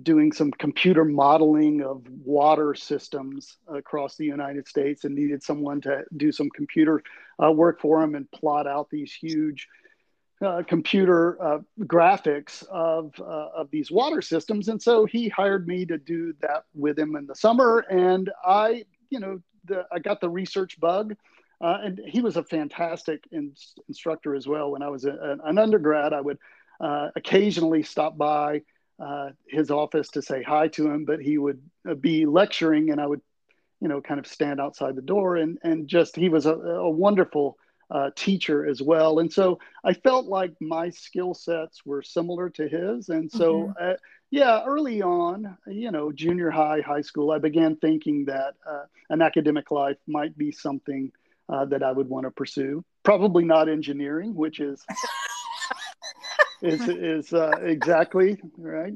doing 0.03 0.31
some 0.33 0.51
computer 0.51 1.05
modeling 1.05 1.83
of 1.83 2.07
water 2.25 2.75
systems 2.75 3.57
across 3.67 4.17
the 4.17 4.27
United 4.27 4.69
States 4.69 5.05
and 5.05 5.15
needed 5.15 5.43
someone 5.43 5.81
to 5.81 6.05
do 6.17 6.31
some 6.33 6.51
computer 6.51 7.03
uh, 7.43 7.51
work 7.51 7.81
for 7.81 8.03
him 8.03 8.15
and 8.15 8.31
plot 8.31 8.67
out 8.67 8.91
these 8.91 9.13
huge 9.13 9.69
uh, 10.45 10.63
computer 10.67 11.41
uh, 11.43 11.59
graphics 11.81 12.67
of 12.69 13.13
uh, 13.21 13.49
of 13.55 13.71
these 13.71 13.91
water 13.91 14.23
systems. 14.23 14.69
And 14.69 14.81
so 14.81 15.05
he 15.05 15.29
hired 15.29 15.67
me 15.67 15.85
to 15.87 15.99
do 15.99 16.35
that 16.41 16.65
with 16.75 16.99
him 16.99 17.17
in 17.17 17.27
the 17.27 17.35
summer. 17.35 17.81
And 17.91 18.31
I, 18.45 18.85
you 19.11 19.21
know, 19.21 19.41
the, 19.67 19.87
I 19.93 19.99
got 19.99 20.21
the 20.21 20.31
research 20.31 20.81
bug. 20.81 21.15
Uh, 21.63 21.79
and 21.85 22.01
he 22.07 22.23
was 22.23 22.39
a 22.39 22.43
fantastic 22.43 23.23
in, 23.33 23.53
instructor 23.87 24.35
as 24.35 24.47
well. 24.49 24.71
When 24.71 24.83
I 24.83 24.89
was 24.89 25.05
a, 25.05 25.39
an 25.45 25.59
undergrad, 25.59 26.15
I 26.15 26.21
would 26.23 26.39
uh, 26.81 27.11
occasionally 27.15 27.83
stop 27.83 28.17
by 28.17 28.63
uh, 28.99 29.31
his 29.47 29.71
office 29.71 30.09
to 30.11 30.23
say 30.23 30.43
hi 30.43 30.69
to 30.69 30.91
him, 30.91 31.05
but 31.05 31.21
he 31.21 31.37
would 31.37 31.61
be 32.01 32.25
lecturing, 32.25 32.91
and 32.91 32.99
I 32.99 33.07
would, 33.07 33.21
you 33.81 33.89
know, 33.89 34.01
kind 34.01 34.19
of 34.19 34.27
stand 34.27 34.59
outside 34.59 34.97
the 34.97 35.03
door. 35.03 35.37
And 35.37 35.59
and 35.63 35.87
just 35.87 36.17
he 36.17 36.31
was 36.31 36.47
a, 36.47 36.55
a 36.55 36.91
wonderful 36.91 37.59
uh, 37.91 38.11
teacher 38.15 38.67
as 38.67 38.81
well. 38.81 39.19
And 39.19 39.33
so 39.33 39.59
I 39.85 39.95
felt 39.95 40.27
like 40.27 40.53
my 40.61 40.91
skill 40.91 41.35
sets 41.35 41.85
were 41.85 42.03
similar 42.03 42.51
to 42.51 42.69
his. 42.69 43.09
And 43.09 43.31
so, 43.31 43.73
uh, 43.81 43.95
yeah, 44.31 44.63
early 44.65 45.03
on, 45.03 45.57
you 45.67 45.91
know, 45.91 46.13
junior 46.13 46.51
high, 46.51 46.81
high 46.81 47.01
school, 47.01 47.33
I 47.33 47.39
began 47.39 47.77
thinking 47.77 48.27
that 48.27 48.55
uh, 48.69 48.85
an 49.09 49.23
academic 49.23 49.71
life 49.71 49.97
might 50.07 50.37
be 50.39 50.53
something 50.53 51.11
uh, 51.49 51.65
that 51.67 51.83
I 51.83 51.91
would 51.91 52.09
want 52.09 52.27
to 52.27 52.31
pursue. 52.31 52.85
Probably 53.03 53.45
not 53.45 53.69
engineering, 53.69 54.35
which 54.35 54.61
is 54.61 54.85
is 56.63 56.89
is 56.89 57.33
uh, 57.33 57.51
exactly 57.63 58.41
right. 58.57 58.95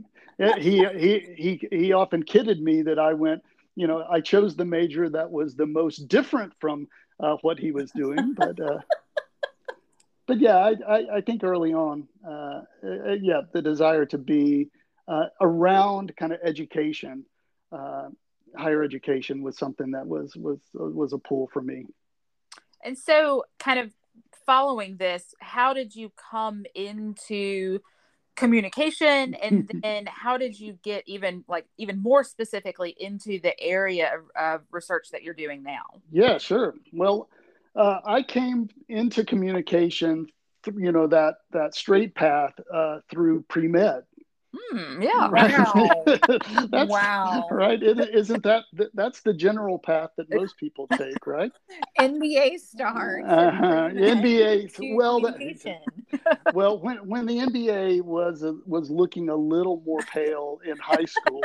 He 0.59 0.85
he 0.97 1.35
he 1.37 1.69
he 1.71 1.93
often 1.93 2.23
kidded 2.23 2.63
me 2.63 2.83
that 2.83 2.99
I 2.99 3.15
went. 3.15 3.43
You 3.77 3.89
know, 3.89 4.05
I 4.09 4.21
chose 4.21 4.55
the 4.55 4.65
major 4.65 5.09
that 5.09 5.33
was 5.33 5.57
the 5.57 5.67
most 5.67 6.07
different 6.07 6.53
from 6.61 6.87
uh, 7.21 7.37
what 7.43 7.59
he 7.59 7.73
was 7.73 7.91
doing, 7.93 8.35
but 8.37 8.61
uh, 8.61 8.79
but 10.27 10.41
yeah, 10.41 10.57
I, 10.57 10.75
I, 10.89 11.17
I 11.17 11.21
think 11.21 11.45
early 11.45 11.73
on, 11.73 12.09
uh, 12.27 12.63
uh, 12.83 13.13
yeah, 13.21 13.43
the 13.53 13.63
desire 13.63 14.07
to 14.07 14.19
be 14.19 14.71
uh, 15.07 15.27
around 15.41 16.17
kind 16.17 16.33
of 16.33 16.41
education, 16.43 17.25
uh, 17.73 18.09
higher 18.57 18.83
education, 18.83 19.43
was 19.43 19.59
something 19.59 19.91
that 19.93 20.07
was 20.07 20.35
was 20.37 20.61
was 20.73 21.13
a 21.13 21.19
pull 21.19 21.49
for 21.53 21.63
me. 21.63 21.87
And 22.83 22.97
so, 22.99 23.45
kind 23.59 23.79
of 23.79 23.93
following 24.47 24.97
this, 24.97 25.35
how 25.41 25.73
did 25.73 25.95
you 25.95 26.13
come 26.31 26.65
into 26.75 27.81
communication 28.37 29.35
and 29.35 29.71
then 29.83 30.07
how 30.07 30.37
did 30.37 30.59
you 30.59 30.77
get 30.83 31.03
even 31.07 31.45
like 31.47 31.67
even 31.79 32.03
more 32.03 32.25
specifically 32.25 32.97
into 32.99 33.39
the 33.41 33.59
area 33.61 34.11
of, 34.15 34.23
of 34.37 34.61
research 34.71 35.09
that 35.13 35.23
you're 35.23 35.35
doing 35.35 35.63
now 35.63 35.85
Yeah, 36.11 36.39
sure. 36.39 36.75
Well, 36.93 37.29
uh, 37.77 38.01
I 38.05 38.23
came 38.23 38.69
into 38.89 39.25
communication, 39.25 40.27
you 40.67 40.93
know, 40.93 41.07
that 41.09 41.37
that 41.53 41.75
straight 41.75 42.15
path 42.15 42.55
uh, 42.73 43.01
through 43.11 43.43
pre 43.49 43.69
med. 43.69 44.03
Hmm, 44.55 45.03
yeah 45.03 45.29
Wow. 45.31 46.05
that's, 46.71 46.91
Wow. 46.91 47.49
Right? 47.51 47.83
It, 47.83 47.99
isn't 48.15 48.43
that 48.45 48.65
that's 48.95 49.21
the 49.23 49.35
general 49.35 49.79
path 49.79 50.11
that 50.17 50.33
most 50.33 50.57
people 50.57 50.89
take, 50.89 51.27
right? 51.27 51.53
NBA 52.01 52.59
stars. 52.59 53.25
Uh-huh. 53.27 53.89
NBA. 53.93 54.95
Well, 54.95 55.21
that- 55.21 55.83
well, 56.55 56.79
when 56.79 56.97
when 57.09 57.27
the 57.27 57.39
NBA 57.39 58.03
was 58.03 58.43
uh, 58.43 58.53
was 58.67 58.91
looking 58.91 59.29
a 59.29 59.37
little 59.37 59.83
more 59.85 60.01
pale 60.13 60.61
in 60.65 60.77
high 60.79 61.05
school, 61.05 61.43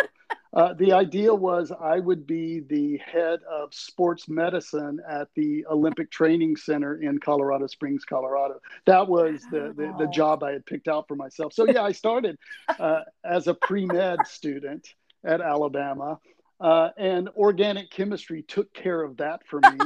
uh, 0.54 0.74
the 0.74 0.94
idea 0.94 1.34
was 1.34 1.72
I 1.72 2.00
would 2.00 2.26
be 2.26 2.62
the 2.62 2.98
head 2.98 3.40
of 3.50 3.74
sports 3.74 4.28
medicine 4.28 5.00
at 5.08 5.28
the 5.36 5.66
Olympic 5.68 6.10
Training 6.12 6.56
Center 6.56 7.02
in 7.02 7.20
Colorado 7.20 7.68
Springs, 7.68 8.04
Colorado. 8.04 8.60
That 8.86 9.08
was 9.08 9.42
the 9.52 9.74
the, 9.76 9.94
the 9.98 10.08
job 10.08 10.44
I 10.44 10.52
had 10.52 10.66
picked 10.66 10.88
out 10.88 11.08
for 11.08 11.16
myself. 11.16 11.54
So 11.54 11.68
yeah, 11.68 11.84
I 11.84 11.92
started 11.92 12.38
uh, 12.80 13.02
as 13.24 13.48
a 13.48 13.54
pre 13.54 13.86
med 13.86 14.20
student 14.26 14.88
at 15.24 15.42
Alabama. 15.42 16.20
Uh, 16.60 16.90
and 16.98 17.30
organic 17.38 17.90
chemistry 17.90 18.44
took 18.44 18.74
care 18.74 19.02
of 19.02 19.16
that 19.16 19.40
for 19.48 19.62
me. 19.62 19.78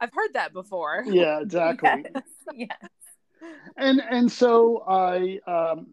i've 0.00 0.12
heard 0.12 0.30
that 0.34 0.52
before 0.52 1.04
yeah, 1.06 1.40
exactly. 1.40 2.04
Yes. 2.12 2.22
yes. 2.54 2.90
and 3.76 4.00
and 4.00 4.32
so 4.32 4.82
I 4.88 5.38
um, 5.46 5.88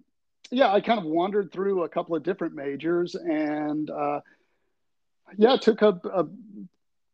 yeah 0.52 0.72
I 0.72 0.82
kind 0.82 1.00
of 1.00 1.06
wandered 1.06 1.52
through 1.52 1.84
a 1.84 1.90
couple 1.90 2.16
of 2.16 2.24
different 2.24 2.56
majors 2.56 3.16
and 3.16 3.90
uh, 3.90 4.22
yeah 5.38 5.58
took 5.58 5.82
a, 5.82 6.00
a 6.14 6.26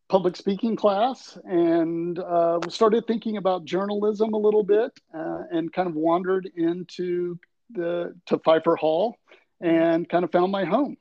public 0.08 0.36
speaking 0.36 0.75
class 0.75 1.38
and 1.46 2.20
uh, 2.20 2.60
started 2.70 3.08
thinking 3.08 3.38
about 3.38 3.65
journalism 3.65 4.34
a 4.34 4.38
little 4.38 4.63
bit 4.63 4.92
uh, 5.13 5.44
and 5.51 5.74
kind 5.74 5.89
of 5.89 5.96
wandered 5.96 6.50
into 6.56 7.39
the 7.72 8.15
to 8.27 8.38
Phifer 8.38 8.77
Hall 8.77 9.18
and 9.62 10.08
kind 10.08 10.24
of 10.24 10.32
found 10.32 10.51
my 10.51 10.65
home. 10.65 10.98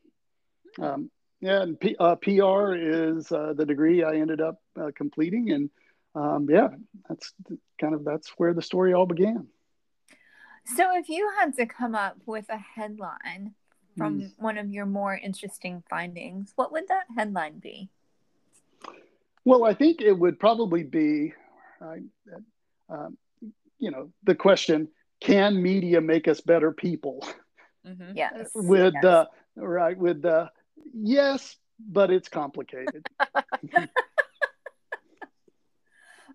Um, 0.81 1.11
yeah, 1.41 1.63
and 1.63 1.79
P, 1.79 1.95
uh, 1.99 2.17
PR 2.17 2.75
is 2.75 3.31
uh, 3.31 3.53
the 3.55 3.67
degree 3.67 4.03
I 4.03 4.17
ended 4.17 4.41
up 4.41 4.63
uh, 4.81 4.91
completing, 4.97 5.51
and 5.51 5.71
um, 6.15 6.47
yeah, 6.49 6.69
that's 7.09 7.35
kind 7.79 7.95
of 7.95 8.05
that's 8.05 8.31
where 8.39 8.55
the 8.55 8.63
story 8.63 8.95
all 8.95 9.07
began. 9.07 9.49
So, 10.67 10.97
if 10.97 11.09
you 11.09 11.31
had 11.39 11.55
to 11.57 11.67
come 11.67 11.95
up 11.95 12.17
with 12.27 12.47
a 12.49 12.57
headline 12.57 13.55
from 13.97 14.23
Hmm. 14.23 14.43
one 14.43 14.59
of 14.59 14.71
your 14.71 14.87
more 14.87 15.15
interesting 15.15 15.83
findings, 15.89 16.53
what 16.57 16.73
would 16.73 16.89
that 16.89 17.05
headline 17.17 17.59
be? 17.59 17.91
Well, 19.45 19.65
I 19.65 19.75
think 19.75 20.01
it 20.01 20.13
would 20.13 20.41
probably 20.41 20.83
be, 20.83 21.35
uh, 21.81 21.97
um, 22.89 23.19
you 23.79 23.91
know, 23.91 24.11
the 24.23 24.35
question: 24.35 24.89
Can 25.21 25.63
media 25.63 26.01
make 26.01 26.29
us 26.29 26.41
better 26.41 26.73
people? 26.73 27.23
Mhm. 27.87 28.13
Yes. 28.17 28.51
With 28.55 28.95
yes. 28.95 29.05
uh, 29.05 29.27
right 29.57 29.99
with 29.99 30.25
uh, 30.25 30.49
yes, 30.95 31.57
but 31.79 32.11
it's 32.11 32.29
complicated. 32.29 33.05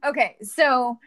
Okay, 0.02 0.38
so 0.42 0.98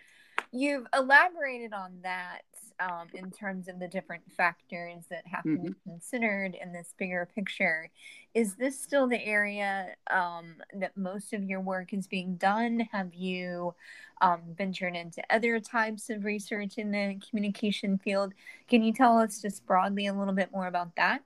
You've 0.53 0.87
elaborated 0.95 1.73
on 1.73 2.01
that 2.03 2.43
um, 2.83 3.09
in 3.15 3.31
terms 3.31 3.69
of 3.69 3.79
the 3.79 3.89
different 3.89 4.23
factors 4.37 5.05
that 5.11 5.27
have 5.27 5.45
mm-hmm. 5.45 5.57
to 5.57 5.63
be 5.63 5.69
mm-hmm. 5.69 5.91
considered 5.91 6.57
in 6.61 6.73
this 6.73 6.95
bigger 6.99 7.29
picture. 7.35 7.91
Is 8.35 8.55
this 8.55 8.81
still 8.81 9.09
the 9.09 9.25
area 9.25 9.89
um, 10.11 10.57
that 10.75 10.97
most 10.97 11.33
of 11.33 11.45
your 11.45 11.61
work 11.61 11.93
is 11.93 12.07
being 12.07 12.37
done? 12.37 12.89
Have 12.93 13.15
you 13.15 13.75
um, 14.21 14.41
ventured 14.57 14.97
into 14.97 15.23
other 15.31 15.61
types 15.61 16.11
of 16.11 16.25
research 16.25 16.79
in 16.79 16.91
the 16.91 17.21
communication 17.29 17.99
field? 17.99 18.33
Can 18.69 18.83
you 18.83 18.93
tell 18.93 19.19
us 19.19 19.41
just 19.41 19.67
broadly 19.67 20.07
a 20.07 20.15
little 20.15 20.35
bit 20.35 20.51
more 20.53 20.67
about 20.67 20.95
that? 20.97 21.23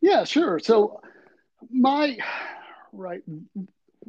Yeah, 0.00 0.24
sure. 0.24 0.58
So, 0.58 1.00
my 1.70 2.18
right 2.92 3.22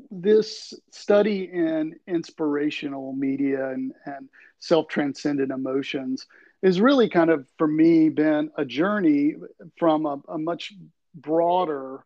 this 0.10 0.74
study 0.92 1.50
in 1.52 1.96
inspirational 2.08 3.14
media 3.14 3.70
and, 3.70 3.94
and 4.06 4.28
self-transcendent 4.60 5.52
emotions 5.52 6.26
is 6.64 6.80
really 6.80 7.10
kind 7.10 7.30
of 7.30 7.46
for 7.58 7.68
me 7.68 8.10
been 8.10 8.50
a 8.58 8.66
journey 8.66 9.36
from 9.78 10.08
a, 10.08 10.20
a 10.30 10.38
much 10.40 10.74
broader 11.14 12.04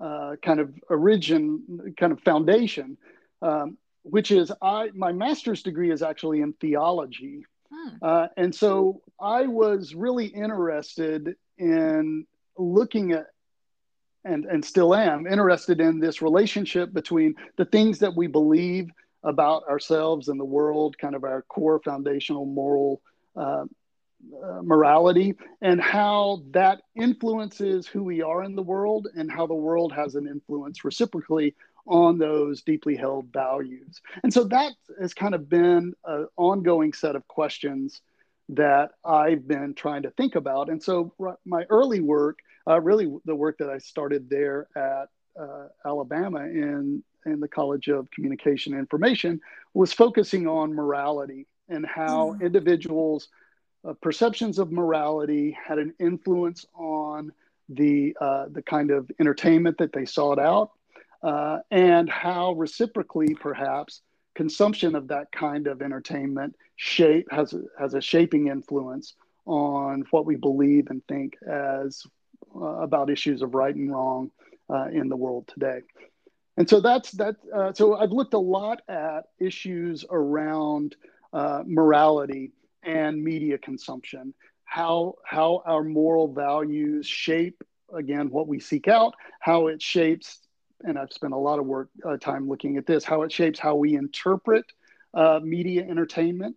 uh, 0.00 0.36
kind 0.44 0.60
of 0.60 0.72
origin 0.88 1.94
kind 1.98 2.12
of 2.12 2.20
foundation 2.20 2.96
um, 3.42 3.76
which 4.02 4.30
is 4.30 4.52
i 4.62 4.90
my 4.94 5.12
master's 5.12 5.62
degree 5.62 5.90
is 5.90 6.02
actually 6.02 6.40
in 6.40 6.52
theology 6.54 7.44
hmm. 7.72 7.88
uh, 8.02 8.28
and 8.36 8.54
so 8.54 9.00
i 9.20 9.46
was 9.46 9.94
really 9.94 10.26
interested 10.26 11.34
in 11.58 12.24
looking 12.56 13.12
at 13.12 13.26
and, 14.24 14.44
and 14.44 14.62
still 14.62 14.94
am 14.94 15.26
interested 15.26 15.80
in 15.80 15.98
this 15.98 16.20
relationship 16.20 16.92
between 16.92 17.34
the 17.56 17.64
things 17.64 17.98
that 18.00 18.14
we 18.14 18.26
believe 18.26 18.90
about 19.22 19.66
ourselves 19.68 20.28
and 20.28 20.38
the 20.38 20.44
world, 20.44 20.96
kind 20.98 21.14
of 21.14 21.24
our 21.24 21.42
core 21.42 21.80
foundational 21.82 22.44
moral 22.44 23.00
uh, 23.36 23.64
uh, 24.44 24.60
morality, 24.62 25.34
and 25.62 25.80
how 25.80 26.42
that 26.50 26.82
influences 26.94 27.86
who 27.86 28.02
we 28.02 28.22
are 28.22 28.42
in 28.42 28.54
the 28.54 28.62
world, 28.62 29.08
and 29.14 29.30
how 29.30 29.46
the 29.46 29.54
world 29.54 29.92
has 29.92 30.14
an 30.14 30.26
influence 30.26 30.84
reciprocally 30.84 31.54
on 31.86 32.18
those 32.18 32.62
deeply 32.62 32.94
held 32.94 33.32
values. 33.32 34.00
And 34.22 34.32
so 34.32 34.44
that 34.44 34.72
has 35.00 35.14
kind 35.14 35.34
of 35.34 35.48
been 35.48 35.94
an 36.04 36.28
ongoing 36.36 36.92
set 36.92 37.16
of 37.16 37.26
questions 37.26 38.02
that 38.50 38.90
I've 39.04 39.48
been 39.48 39.74
trying 39.74 40.02
to 40.02 40.10
think 40.10 40.34
about. 40.34 40.68
And 40.68 40.82
so 40.82 41.14
my 41.46 41.64
early 41.70 42.00
work 42.00 42.40
uh, 42.68 42.80
really 42.80 43.08
the 43.24 43.34
work 43.34 43.58
that 43.58 43.70
I 43.70 43.78
started 43.78 44.28
there 44.28 44.68
at 44.76 45.08
uh, 45.40 45.68
Alabama 45.84 46.40
in 46.40 47.02
in 47.26 47.40
the 47.40 47.48
College 47.48 47.88
of 47.88 48.10
Communication 48.10 48.72
and 48.72 48.80
Information 48.80 49.40
was 49.74 49.92
focusing 49.92 50.46
on 50.46 50.74
morality 50.74 51.46
and 51.70 51.86
how 51.86 52.32
mm. 52.32 52.42
individuals' 52.42 53.28
uh, 53.88 53.94
perceptions 54.02 54.58
of 54.58 54.70
morality 54.70 55.56
had 55.66 55.78
an 55.78 55.94
influence 55.98 56.66
on 56.74 57.32
the 57.68 58.16
uh, 58.20 58.46
the 58.50 58.62
kind 58.62 58.90
of 58.90 59.10
entertainment 59.20 59.78
that 59.78 59.92
they 59.92 60.04
sought 60.04 60.38
out, 60.38 60.72
uh, 61.22 61.58
and 61.70 62.10
how 62.10 62.52
reciprocally, 62.52 63.34
perhaps, 63.34 64.02
consumption 64.34 64.94
of 64.94 65.08
that 65.08 65.30
kind 65.32 65.66
of 65.66 65.80
entertainment 65.80 66.56
shape 66.76 67.28
has 67.30 67.52
a, 67.52 67.62
has 67.78 67.94
a 67.94 68.00
shaping 68.00 68.48
influence 68.48 69.14
on 69.46 70.04
what 70.10 70.26
we 70.26 70.36
believe 70.36 70.88
and 70.90 71.02
think 71.06 71.36
as 71.48 72.02
uh, 72.54 72.64
about 72.64 73.10
issues 73.10 73.42
of 73.42 73.54
right 73.54 73.74
and 73.74 73.92
wrong 73.92 74.30
uh, 74.68 74.86
in 74.92 75.08
the 75.08 75.16
world 75.16 75.46
today. 75.48 75.80
And 76.56 76.68
so 76.68 76.80
that's 76.80 77.12
that. 77.12 77.36
Uh, 77.54 77.72
so 77.72 77.96
I've 77.96 78.12
looked 78.12 78.34
a 78.34 78.38
lot 78.38 78.82
at 78.88 79.26
issues 79.38 80.04
around 80.10 80.96
uh, 81.32 81.62
morality 81.66 82.52
and 82.82 83.22
media 83.22 83.58
consumption, 83.58 84.34
how 84.64 85.14
how 85.24 85.62
our 85.66 85.84
moral 85.84 86.32
values 86.32 87.06
shape 87.06 87.62
again 87.94 88.30
what 88.30 88.48
we 88.48 88.60
seek 88.60 88.88
out, 88.88 89.14
how 89.40 89.66
it 89.66 89.82
shapes, 89.82 90.40
and 90.82 90.98
I've 90.98 91.12
spent 91.12 91.32
a 91.32 91.38
lot 91.38 91.58
of 91.58 91.66
work 91.66 91.90
uh, 92.06 92.16
time 92.16 92.48
looking 92.48 92.76
at 92.76 92.86
this, 92.86 93.04
how 93.04 93.22
it 93.22 93.32
shapes 93.32 93.58
how 93.58 93.74
we 93.76 93.96
interpret 93.96 94.64
uh, 95.14 95.40
media 95.42 95.82
entertainment, 95.82 96.56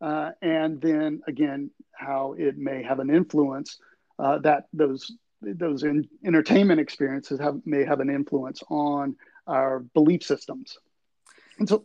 and 0.00 0.80
then 0.80 1.22
again 1.26 1.70
how 1.92 2.34
it 2.38 2.58
may 2.58 2.82
have 2.82 3.00
an 3.00 3.10
influence 3.10 3.78
uh, 4.18 4.38
that 4.38 4.64
those 4.72 5.12
those 5.42 5.82
in, 5.82 6.08
entertainment 6.24 6.80
experiences 6.80 7.38
have 7.40 7.60
may 7.64 7.84
have 7.84 8.00
an 8.00 8.10
influence 8.10 8.62
on 8.68 9.16
our 9.46 9.80
belief 9.80 10.22
systems. 10.22 10.78
And 11.58 11.68
so, 11.68 11.84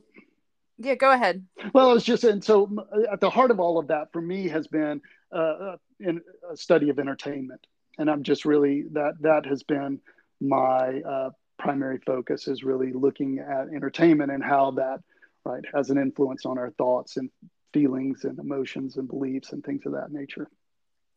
yeah, 0.83 0.95
go 0.95 1.11
ahead. 1.11 1.45
Well, 1.73 1.93
it's 1.93 2.05
just 2.05 2.23
and 2.23 2.43
so 2.43 2.69
at 3.11 3.19
the 3.19 3.29
heart 3.29 3.51
of 3.51 3.59
all 3.59 3.77
of 3.77 3.87
that 3.87 4.11
for 4.11 4.21
me 4.21 4.47
has 4.49 4.67
been 4.67 5.01
uh, 5.33 5.37
uh, 5.37 5.77
in 5.99 6.21
a 6.51 6.57
study 6.57 6.89
of 6.89 6.99
entertainment, 6.99 7.65
and 7.97 8.09
I'm 8.09 8.23
just 8.23 8.45
really 8.45 8.83
that 8.91 9.13
that 9.21 9.45
has 9.45 9.63
been 9.63 9.99
my 10.39 11.01
uh, 11.01 11.29
primary 11.57 11.99
focus 12.05 12.47
is 12.47 12.63
really 12.63 12.91
looking 12.91 13.39
at 13.39 13.67
entertainment 13.73 14.31
and 14.31 14.43
how 14.43 14.71
that 14.71 15.01
right 15.45 15.63
has 15.73 15.89
an 15.89 15.97
influence 15.97 16.45
on 16.45 16.57
our 16.57 16.71
thoughts 16.71 17.17
and 17.17 17.29
feelings 17.73 18.25
and 18.25 18.39
emotions 18.39 18.97
and 18.97 19.07
beliefs 19.07 19.53
and 19.53 19.63
things 19.63 19.85
of 19.85 19.93
that 19.93 20.11
nature. 20.11 20.47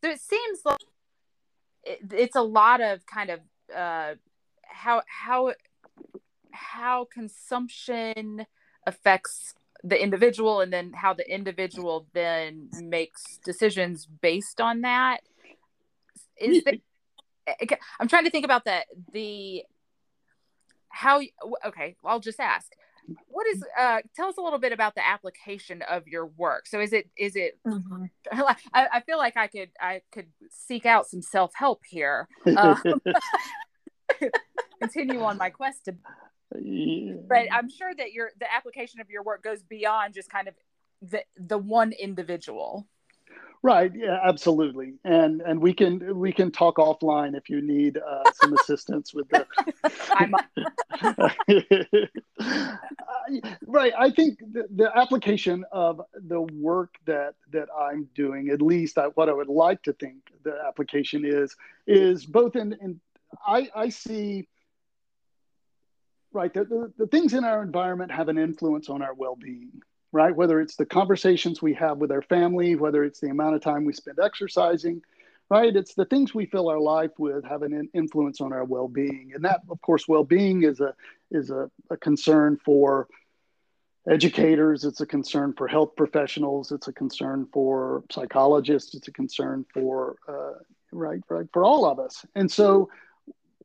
So 0.02 0.10
it 0.10 0.20
seems 0.20 0.60
like 0.64 0.78
it's 1.84 2.36
a 2.36 2.42
lot 2.42 2.80
of 2.80 3.04
kind 3.06 3.30
of 3.30 3.40
uh, 3.74 4.14
how 4.62 5.02
how 5.06 5.54
how 6.52 7.06
consumption 7.12 8.46
affects 8.86 9.54
the 9.82 10.02
individual 10.02 10.60
and 10.60 10.72
then 10.72 10.92
how 10.94 11.12
the 11.12 11.30
individual 11.30 12.06
then 12.14 12.70
makes 12.82 13.38
decisions 13.44 14.06
based 14.06 14.60
on 14.60 14.80
that. 14.82 15.18
Is 16.40 16.64
there 16.64 16.74
i'm 18.00 18.08
trying 18.08 18.24
to 18.24 18.30
think 18.30 18.44
about 18.44 18.64
that 18.64 18.86
the 19.12 19.62
how 20.88 21.20
okay 21.66 21.96
i'll 22.04 22.20
just 22.20 22.40
ask. 22.40 22.72
What 23.28 23.46
is 23.46 23.62
uh 23.78 24.00
tell 24.16 24.28
us 24.28 24.38
a 24.38 24.40
little 24.40 24.58
bit 24.58 24.72
about 24.72 24.94
the 24.94 25.06
application 25.06 25.82
of 25.82 26.08
your 26.08 26.26
work. 26.26 26.66
So 26.66 26.80
is 26.80 26.92
it 26.92 27.10
is 27.16 27.36
it 27.36 27.58
mm-hmm. 27.66 28.04
I, 28.32 28.56
I, 28.92 29.00
feel 29.00 29.18
like 29.18 29.36
i 29.36 29.46
could 29.46 29.70
i 29.80 30.00
could 30.12 30.28
seek 30.50 30.86
out 30.86 31.06
some 31.06 31.20
self-help 31.20 31.82
here. 31.86 32.28
Um, 32.56 32.80
continue 34.80 35.22
on 35.22 35.36
my 35.36 35.50
quest 35.50 35.86
to 35.86 35.94
yeah. 36.60 37.14
but 37.28 37.46
i'm 37.52 37.68
sure 37.68 37.94
that 37.94 38.12
your 38.12 38.30
the 38.38 38.52
application 38.52 39.00
of 39.00 39.10
your 39.10 39.22
work 39.22 39.42
goes 39.42 39.62
beyond 39.62 40.14
just 40.14 40.30
kind 40.30 40.48
of 40.48 40.54
the 41.02 41.22
the 41.36 41.58
one 41.58 41.92
individual 41.92 42.86
Right. 43.64 43.90
Yeah. 43.94 44.20
Absolutely. 44.22 44.92
And 45.04 45.40
and 45.40 45.58
we 45.58 45.72
can 45.72 46.18
we 46.18 46.34
can 46.34 46.50
talk 46.50 46.76
offline 46.76 47.34
if 47.34 47.48
you 47.48 47.62
need 47.62 47.96
uh, 47.96 48.30
some 48.34 48.52
assistance 48.52 49.14
with 49.14 49.26
that. 49.30 49.46
right. 53.66 53.94
I 53.98 54.10
think 54.10 54.40
the, 54.52 54.66
the, 54.76 54.94
application 54.94 55.64
of 55.72 56.02
the 56.28 56.42
work 56.42 56.96
that 57.06 57.36
that 57.52 57.68
I'm 57.74 58.06
doing, 58.14 58.50
at 58.50 58.60
least 58.60 58.98
I, 58.98 59.06
what 59.06 59.30
I 59.30 59.32
would 59.32 59.48
like 59.48 59.82
to 59.84 59.94
think 59.94 60.16
the 60.42 60.58
application 60.68 61.24
is, 61.24 61.56
is 61.86 62.26
both 62.26 62.56
in 62.56 62.74
in 62.82 63.00
I 63.46 63.70
I 63.74 63.88
see. 63.88 64.46
Right. 66.34 66.52
The, 66.52 66.64
the, 66.64 66.92
the 66.98 67.06
things 67.06 67.32
in 67.32 67.44
our 67.44 67.62
environment 67.62 68.10
have 68.10 68.28
an 68.28 68.36
influence 68.36 68.90
on 68.90 69.00
our 69.00 69.14
well-being 69.14 69.80
right? 70.14 70.34
Whether 70.34 70.60
it's 70.60 70.76
the 70.76 70.86
conversations 70.86 71.60
we 71.60 71.74
have 71.74 71.98
with 71.98 72.12
our 72.12 72.22
family, 72.22 72.76
whether 72.76 73.02
it's 73.02 73.18
the 73.18 73.30
amount 73.30 73.56
of 73.56 73.62
time 73.62 73.84
we 73.84 73.92
spend 73.92 74.20
exercising, 74.22 75.02
right? 75.50 75.74
It's 75.74 75.94
the 75.94 76.04
things 76.04 76.32
we 76.32 76.46
fill 76.46 76.68
our 76.68 76.78
life 76.78 77.10
with 77.18 77.44
have 77.44 77.62
an 77.62 77.90
influence 77.92 78.40
on 78.40 78.52
our 78.52 78.64
well-being, 78.64 79.32
and 79.34 79.44
that, 79.44 79.62
of 79.68 79.82
course, 79.82 80.06
well-being 80.06 80.62
is 80.62 80.80
a 80.80 80.94
is 81.32 81.50
a, 81.50 81.68
a 81.90 81.96
concern 81.96 82.58
for 82.64 83.08
educators. 84.08 84.84
It's 84.84 85.00
a 85.00 85.06
concern 85.06 85.52
for 85.52 85.66
health 85.66 85.96
professionals. 85.96 86.70
It's 86.70 86.86
a 86.86 86.92
concern 86.92 87.48
for 87.52 88.04
psychologists. 88.12 88.94
It's 88.94 89.08
a 89.08 89.12
concern 89.12 89.66
for 89.74 90.14
uh, 90.28 90.60
right, 90.92 91.20
right, 91.28 91.46
for 91.52 91.64
all 91.64 91.86
of 91.86 91.98
us. 91.98 92.24
And 92.36 92.48
so, 92.48 92.88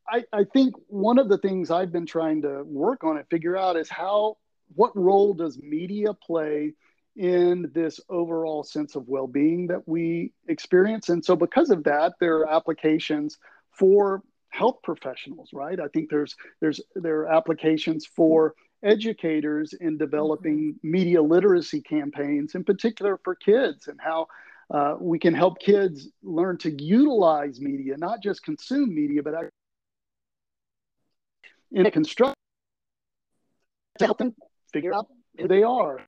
I, 0.09 0.23
I 0.33 0.43
think 0.43 0.75
one 0.87 1.19
of 1.19 1.29
the 1.29 1.37
things 1.37 1.71
I've 1.71 1.91
been 1.91 2.05
trying 2.05 2.41
to 2.43 2.63
work 2.63 3.03
on 3.03 3.17
and 3.17 3.27
figure 3.29 3.55
out 3.55 3.77
is 3.77 3.89
how 3.89 4.37
what 4.75 4.95
role 4.95 5.33
does 5.33 5.57
media 5.57 6.13
play 6.13 6.73
in 7.15 7.69
this 7.73 7.99
overall 8.09 8.63
sense 8.63 8.95
of 8.95 9.07
well-being 9.07 9.67
that 9.67 9.87
we 9.87 10.31
experience 10.47 11.09
and 11.09 11.23
so 11.23 11.35
because 11.35 11.69
of 11.69 11.83
that 11.83 12.13
there 12.19 12.37
are 12.37 12.49
applications 12.49 13.37
for 13.71 14.21
health 14.49 14.77
professionals 14.83 15.49
right 15.51 15.79
i 15.79 15.87
think 15.89 16.09
there's 16.09 16.35
there's 16.61 16.79
there 16.95 17.21
are 17.21 17.27
applications 17.27 18.05
for 18.05 18.53
educators 18.83 19.73
in 19.73 19.97
developing 19.97 20.73
mm-hmm. 20.75 20.91
media 20.91 21.21
literacy 21.21 21.81
campaigns 21.81 22.55
in 22.55 22.63
particular 22.63 23.19
for 23.23 23.35
kids 23.35 23.87
and 23.87 23.99
how 23.99 24.27
uh, 24.71 24.95
we 24.99 25.17
can 25.17 25.33
help 25.33 25.59
kids 25.59 26.09
learn 26.21 26.57
to 26.57 26.71
utilize 26.81 27.59
media 27.59 27.97
not 27.97 28.21
just 28.21 28.43
consume 28.43 28.93
media 28.93 29.21
but 29.21 29.33
in 31.71 31.89
construction 31.91 32.35
to 33.99 34.05
help 34.05 34.17
them 34.17 34.35
figure 34.73 34.93
out 34.93 35.07
who 35.37 35.47
they 35.47 35.63
are. 35.63 35.99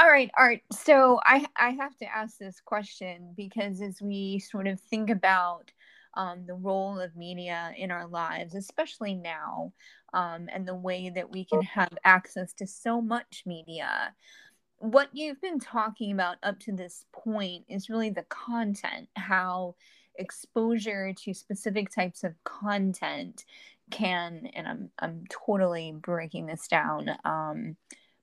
All 0.00 0.10
right, 0.10 0.30
Art. 0.36 0.60
So 0.72 1.20
I, 1.24 1.46
I 1.56 1.70
have 1.70 1.96
to 1.98 2.06
ask 2.06 2.36
this 2.36 2.60
question 2.60 3.34
because 3.36 3.80
as 3.80 4.02
we 4.02 4.40
sort 4.40 4.66
of 4.66 4.80
think 4.80 5.10
about 5.10 5.70
um, 6.14 6.44
the 6.44 6.54
role 6.54 6.98
of 6.98 7.14
media 7.14 7.72
in 7.76 7.92
our 7.92 8.08
lives, 8.08 8.54
especially 8.54 9.14
now, 9.14 9.72
um, 10.12 10.48
and 10.52 10.66
the 10.66 10.74
way 10.74 11.10
that 11.14 11.30
we 11.30 11.44
can 11.44 11.62
have 11.62 11.92
access 12.04 12.52
to 12.54 12.66
so 12.66 13.00
much 13.00 13.44
media, 13.46 14.12
what 14.78 15.08
you've 15.12 15.40
been 15.40 15.60
talking 15.60 16.10
about 16.10 16.36
up 16.42 16.58
to 16.58 16.72
this 16.72 17.04
point 17.12 17.64
is 17.68 17.88
really 17.88 18.10
the 18.10 18.26
content, 18.28 19.08
how 19.14 19.76
exposure 20.16 21.12
to 21.24 21.34
specific 21.34 21.90
types 21.90 22.24
of 22.24 22.34
content 22.44 23.44
can, 23.90 24.48
and 24.54 24.66
I'm 24.66 24.90
I'm 24.98 25.24
totally 25.46 25.92
breaking 25.92 26.46
this 26.46 26.66
down. 26.68 27.10
Um, 27.24 27.76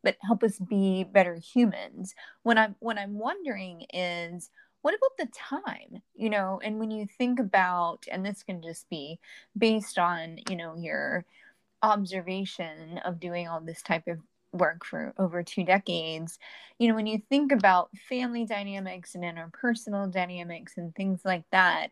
but 0.04 0.18
help 0.22 0.44
us 0.44 0.58
be 0.58 1.04
better 1.04 1.36
humans. 1.36 2.16
When 2.44 2.58
I'm 2.58 2.76
what 2.80 2.98
I'm 2.98 3.18
wondering 3.20 3.86
is 3.94 4.50
what 4.82 4.94
about 4.94 5.18
the 5.18 5.28
time 5.36 6.02
you 6.16 6.30
know 6.30 6.60
and 6.64 6.80
when 6.80 6.90
you 6.90 7.06
think 7.18 7.40
about 7.40 8.06
and 8.10 8.26
this 8.26 8.44
can 8.44 8.62
just 8.62 8.90
be 8.90 9.20
based 9.58 9.98
on 10.00 10.38
you 10.50 10.56
know 10.56 10.76
your 10.78 11.26
observation 11.82 13.00
of 13.06 13.20
doing 13.20 13.48
all 13.48 13.62
this 13.62 13.82
type 13.82 14.08
of 14.08 14.20
work 14.52 14.86
for 14.86 15.14
over 15.18 15.44
two 15.44 15.64
decades 15.64 16.40
you 16.80 16.88
know 16.88 16.96
when 16.96 17.08
you 17.08 17.22
think 17.30 17.52
about 17.52 17.90
family 18.08 18.46
dynamics 18.46 19.16
and 19.16 19.24
interpersonal 19.24 20.12
dynamics 20.12 20.74
and 20.78 20.96
things 20.96 21.22
like 21.24 21.44
that 21.52 21.90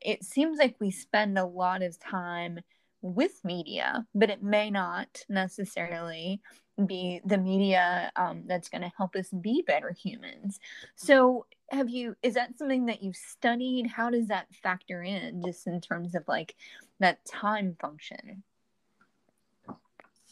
it 0.00 0.24
seems 0.24 0.58
like 0.58 0.76
we 0.80 0.90
spend 0.90 1.38
a 1.38 1.44
lot 1.44 1.82
of 1.82 1.98
time 1.98 2.58
with 3.02 3.44
media 3.44 4.06
but 4.14 4.30
it 4.30 4.42
may 4.42 4.70
not 4.70 5.24
necessarily 5.28 6.40
be 6.86 7.20
the 7.24 7.38
media 7.38 8.10
um, 8.16 8.42
that's 8.46 8.68
going 8.68 8.82
to 8.82 8.92
help 8.96 9.16
us 9.16 9.28
be 9.30 9.62
better 9.66 9.92
humans. 9.92 10.58
So, 10.96 11.46
have 11.70 11.88
you, 11.88 12.16
is 12.22 12.34
that 12.34 12.58
something 12.58 12.86
that 12.86 13.02
you've 13.02 13.16
studied? 13.16 13.86
How 13.86 14.10
does 14.10 14.26
that 14.28 14.52
factor 14.52 15.02
in 15.02 15.42
just 15.44 15.66
in 15.66 15.80
terms 15.80 16.14
of 16.14 16.24
like 16.26 16.56
that 16.98 17.24
time 17.24 17.76
function? 17.80 18.42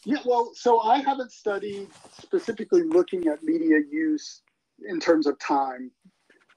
Yeah, 0.05 0.19
well, 0.25 0.51
so 0.55 0.81
I 0.81 0.99
haven't 0.99 1.31
studied 1.31 1.87
specifically 2.21 2.83
looking 2.83 3.27
at 3.27 3.43
media 3.43 3.79
use 3.91 4.41
in 4.87 4.99
terms 4.99 5.27
of 5.27 5.37
time 5.39 5.91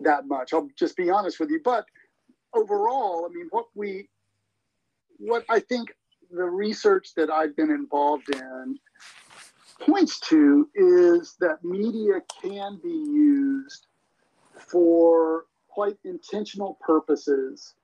that 0.01 0.27
much. 0.27 0.53
I'll 0.53 0.69
just 0.79 0.97
be 0.97 1.11
honest 1.11 1.41
with 1.41 1.51
you. 1.51 1.61
But 1.65 1.85
overall, 2.55 3.27
I 3.29 3.35
mean, 3.35 3.49
what 3.51 3.67
we, 3.75 4.09
what 5.19 5.45
I 5.49 5.61
think 5.61 5.93
the 6.31 6.45
research 6.45 7.15
that 7.17 7.31
I've 7.31 7.57
been 7.57 7.71
involved 7.71 8.35
in 8.35 8.79
points 9.81 10.21
to 10.21 10.69
is 10.75 11.35
that 11.41 11.65
media 11.65 12.23
can 12.41 12.79
be 12.83 12.89
used 12.89 13.87
for 14.57 15.47
quite 15.69 15.97
intentional 16.05 16.79
purposes. 16.81 17.75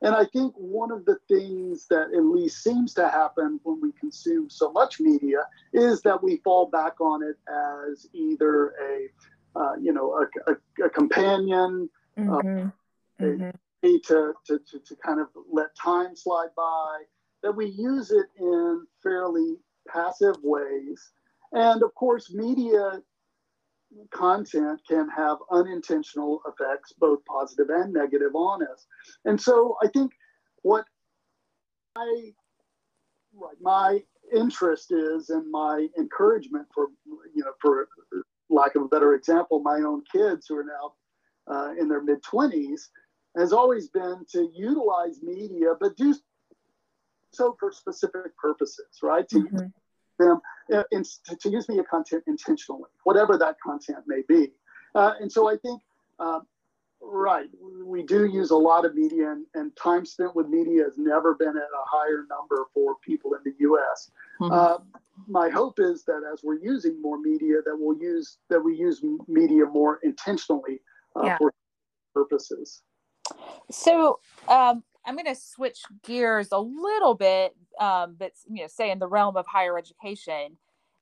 And 0.00 0.14
I 0.14 0.24
think 0.26 0.54
one 0.56 0.92
of 0.92 1.04
the 1.04 1.18
things 1.28 1.86
that 1.88 2.08
at 2.14 2.24
least 2.24 2.62
seems 2.62 2.94
to 2.94 3.08
happen 3.08 3.58
when 3.64 3.80
we 3.80 3.92
consume 3.92 4.48
so 4.48 4.70
much 4.70 5.00
media 5.00 5.38
is 5.72 6.02
that 6.02 6.22
we 6.22 6.36
fall 6.44 6.66
back 6.66 7.00
on 7.00 7.22
it 7.22 7.36
as 7.48 8.06
either 8.12 8.74
a, 8.80 9.58
uh, 9.58 9.74
you 9.74 9.92
know, 9.92 10.12
a, 10.12 10.52
a, 10.52 10.86
a 10.86 10.90
companion, 10.90 11.90
mm-hmm. 12.16 12.32
Uh, 12.32 12.70
mm-hmm. 13.20 13.50
A, 13.84 13.98
to, 14.06 14.34
to, 14.46 14.58
to, 14.70 14.78
to 14.80 14.96
kind 15.04 15.20
of 15.20 15.28
let 15.50 15.74
time 15.76 16.14
slide 16.14 16.50
by, 16.56 17.02
that 17.42 17.52
we 17.52 17.66
use 17.66 18.10
it 18.10 18.26
in 18.38 18.86
fairly 19.02 19.56
passive 19.88 20.36
ways. 20.42 21.10
And 21.52 21.82
of 21.82 21.94
course, 21.94 22.32
media 22.32 23.02
content 24.12 24.80
can 24.88 25.08
have 25.08 25.38
unintentional 25.50 26.40
effects, 26.46 26.92
both 26.98 27.24
positive 27.24 27.68
and 27.70 27.92
negative, 27.92 28.34
on 28.34 28.62
us. 28.62 28.86
And 29.24 29.40
so 29.40 29.76
I 29.82 29.88
think 29.88 30.12
what 30.62 30.84
I, 31.96 32.32
my 33.60 34.02
interest 34.34 34.92
is 34.92 35.30
and 35.30 35.50
my 35.50 35.88
encouragement 35.98 36.66
for, 36.74 36.88
you 37.34 37.44
know, 37.44 37.52
for 37.60 37.88
lack 38.50 38.74
of 38.74 38.82
a 38.82 38.88
better 38.88 39.14
example, 39.14 39.60
my 39.60 39.80
own 39.80 40.02
kids 40.10 40.46
who 40.48 40.56
are 40.56 40.64
now 40.64 40.92
uh, 41.52 41.72
in 41.78 41.88
their 41.88 42.02
mid 42.02 42.22
20s 42.22 42.80
has 43.36 43.52
always 43.52 43.88
been 43.88 44.24
to 44.32 44.50
utilize 44.54 45.22
media, 45.22 45.74
but 45.80 45.96
do 45.96 46.14
so 47.32 47.56
for 47.60 47.70
specific 47.70 48.36
purposes, 48.36 48.86
right? 49.02 49.28
Mm-hmm. 49.28 49.66
Them 50.18 50.40
uh, 50.74 50.82
in, 50.92 51.02
to, 51.24 51.36
to, 51.36 51.50
use 51.50 51.68
media 51.68 51.84
content 51.84 52.22
intentionally, 52.26 52.90
whatever 53.04 53.38
that 53.38 53.56
content 53.64 53.98
may 54.06 54.22
be. 54.28 54.52
Uh, 54.94 55.12
and 55.20 55.30
so 55.30 55.48
I 55.48 55.56
think, 55.56 55.80
uh, 56.18 56.40
right, 57.00 57.48
we 57.84 58.02
do 58.02 58.26
use 58.26 58.50
a 58.50 58.56
lot 58.56 58.84
of 58.84 58.94
media, 58.94 59.30
and, 59.30 59.46
and, 59.54 59.74
time 59.76 60.04
spent 60.04 60.34
with 60.34 60.48
media 60.48 60.84
has 60.84 60.98
never 60.98 61.34
been 61.34 61.48
at 61.48 61.54
a 61.56 61.84
higher 61.86 62.24
number 62.28 62.66
for 62.74 62.96
people 63.04 63.34
in 63.34 63.40
the 63.44 63.54
U.S. 63.60 64.10
Mm-hmm. 64.40 64.52
Uh, 64.52 64.78
my 65.26 65.48
hope 65.48 65.78
is 65.78 66.04
that 66.04 66.22
as 66.32 66.40
we're 66.42 66.60
using 66.60 67.00
more 67.00 67.18
media, 67.18 67.56
that 67.64 67.76
we'll 67.76 67.98
use 67.98 68.38
that 68.50 68.60
we 68.60 68.76
use 68.76 69.02
media 69.26 69.64
more 69.66 69.98
intentionally 70.02 70.80
uh, 71.16 71.24
yeah. 71.24 71.38
for 71.38 71.52
purposes. 72.14 72.82
So 73.70 74.20
um, 74.48 74.82
I'm 75.08 75.14
going 75.14 75.24
to 75.24 75.34
switch 75.34 75.80
gears 76.04 76.48
a 76.52 76.58
little 76.58 77.14
bit, 77.14 77.56
um, 77.80 78.16
but 78.18 78.32
you 78.46 78.60
know, 78.60 78.68
say 78.68 78.90
in 78.90 78.98
the 78.98 79.08
realm 79.08 79.38
of 79.38 79.46
higher 79.46 79.78
education, 79.78 80.58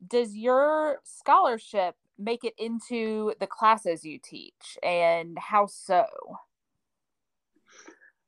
does 0.06 0.36
your 0.36 1.00
scholarship 1.02 1.96
make 2.16 2.44
it 2.44 2.54
into 2.56 3.34
the 3.40 3.48
classes 3.48 4.04
you 4.04 4.20
teach, 4.22 4.78
and 4.84 5.36
how 5.38 5.66
so? 5.66 6.06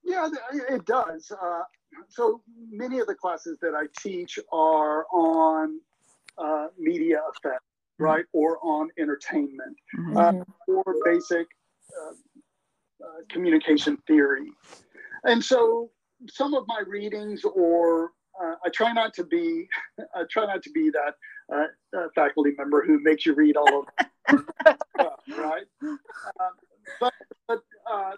Yeah, 0.05 0.29
it 0.69 0.85
does. 0.85 1.31
Uh, 1.31 1.63
so 2.09 2.41
many 2.73 2.99
of 2.99 3.07
the 3.07 3.15
classes 3.15 3.57
that 3.63 3.75
I 3.75 3.85
teach 4.01 4.41
are 4.51 5.07
on 5.13 5.79
uh, 6.39 6.67
media 6.77 7.21
effect, 7.31 7.63
mm-hmm. 7.63 8.05
right, 8.05 8.25
or 8.33 8.59
on 8.65 8.89
entertainment, 8.99 9.77
mm-hmm. 9.97 10.17
uh, 10.17 10.33
or 10.67 10.95
basic 11.05 11.47
uh, 12.03 12.11
uh, 13.05 13.21
communication 13.31 13.97
theory 14.09 14.51
and 15.25 15.43
so 15.43 15.91
some 16.29 16.55
of 16.55 16.65
my 16.67 16.83
readings 16.87 17.45
or 17.45 18.11
uh, 18.43 18.55
I 18.65 18.69
try 18.71 18.93
not 18.93 19.15
to 19.15 19.25
be 19.25 19.69
I 20.15 20.25
try 20.31 20.47
not 20.47 20.63
to 20.63 20.71
be 20.71 20.91
that 20.91 21.15
uh, 21.55 21.99
uh, 21.99 22.09
faculty 22.15 22.53
member 22.57 22.85
who 22.85 23.01
makes 23.01 23.27
you 23.27 23.35
read 23.35 23.57
all 23.57 23.81
of 23.81 23.87
stuff, 24.29 25.21
right? 25.39 25.65
Um, 25.83 25.99
but 27.01 27.13
but 27.47 27.61
uh, 27.91 28.13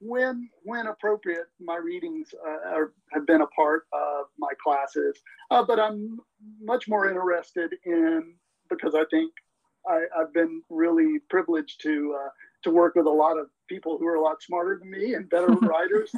when 0.00 0.48
when 0.64 0.86
appropriate, 0.86 1.46
my 1.60 1.76
readings 1.76 2.28
uh, 2.46 2.74
are, 2.74 2.92
have 3.12 3.26
been 3.26 3.42
a 3.42 3.46
part 3.48 3.84
of 3.92 4.26
my 4.38 4.50
classes. 4.62 5.18
Uh, 5.50 5.62
but 5.62 5.78
I'm 5.78 6.18
much 6.60 6.88
more 6.88 7.08
interested 7.08 7.74
in 7.84 8.34
because 8.68 8.94
I 8.94 9.04
think 9.10 9.32
I, 9.88 10.02
have 10.16 10.32
been 10.32 10.62
really 10.70 11.18
privileged 11.28 11.80
to 11.82 12.16
to 12.62 12.70
work 12.70 12.94
with 12.94 13.06
a 13.06 13.10
lot 13.10 13.38
of 13.38 13.46
people 13.68 13.98
who 13.98 14.06
are 14.06 14.16
a 14.16 14.20
lot 14.20 14.42
smarter 14.42 14.78
than 14.78 14.90
me 14.90 15.14
and 15.14 15.28
better 15.28 15.46
writers. 15.62 16.12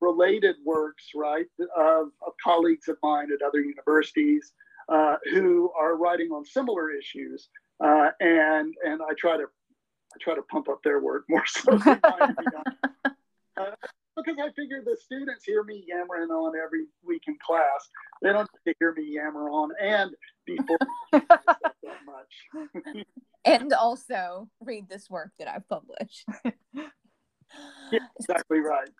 Related 0.00 0.56
works, 0.64 1.10
right, 1.14 1.46
of, 1.76 2.08
of, 2.24 2.32
colleagues 2.42 2.88
of 2.88 2.96
mine 3.02 3.28
at 3.32 3.44
other 3.44 3.60
universities 3.60 4.52
uh, 4.88 5.16
who 5.32 5.72
are 5.78 5.96
writing 5.96 6.30
on 6.30 6.44
similar 6.44 6.90
issues, 6.90 7.48
uh, 7.82 8.10
and 8.20 8.74
and 8.84 9.02
I 9.02 9.12
try 9.18 9.36
to 9.36 9.44
I 9.44 10.18
try 10.20 10.36
to 10.36 10.42
pump 10.42 10.68
up 10.68 10.82
their 10.84 11.00
work 11.00 11.24
more 11.28 11.44
so. 11.46 11.72
uh, 11.86 13.72
because 14.18 14.36
I 14.42 14.50
figure 14.52 14.82
the 14.84 14.96
students 14.96 15.44
hear 15.44 15.62
me 15.62 15.84
yammering 15.86 16.30
on 16.30 16.54
every 16.56 16.86
week 17.04 17.22
in 17.28 17.36
class. 17.44 17.88
They 18.22 18.32
don't 18.32 18.48
hear 18.78 18.92
me 18.94 19.14
yammer 19.14 19.48
on 19.48 19.70
and 19.80 20.10
before 20.44 20.78
that 21.12 21.98
much. 22.04 23.04
And 23.48 23.72
also 23.72 24.48
read 24.60 24.88
this 24.88 25.08
work 25.08 25.30
that 25.38 25.48
I've 25.48 25.68
published. 25.68 26.26
yeah, 26.72 28.00
exactly 28.18 28.60
right. 28.60 28.90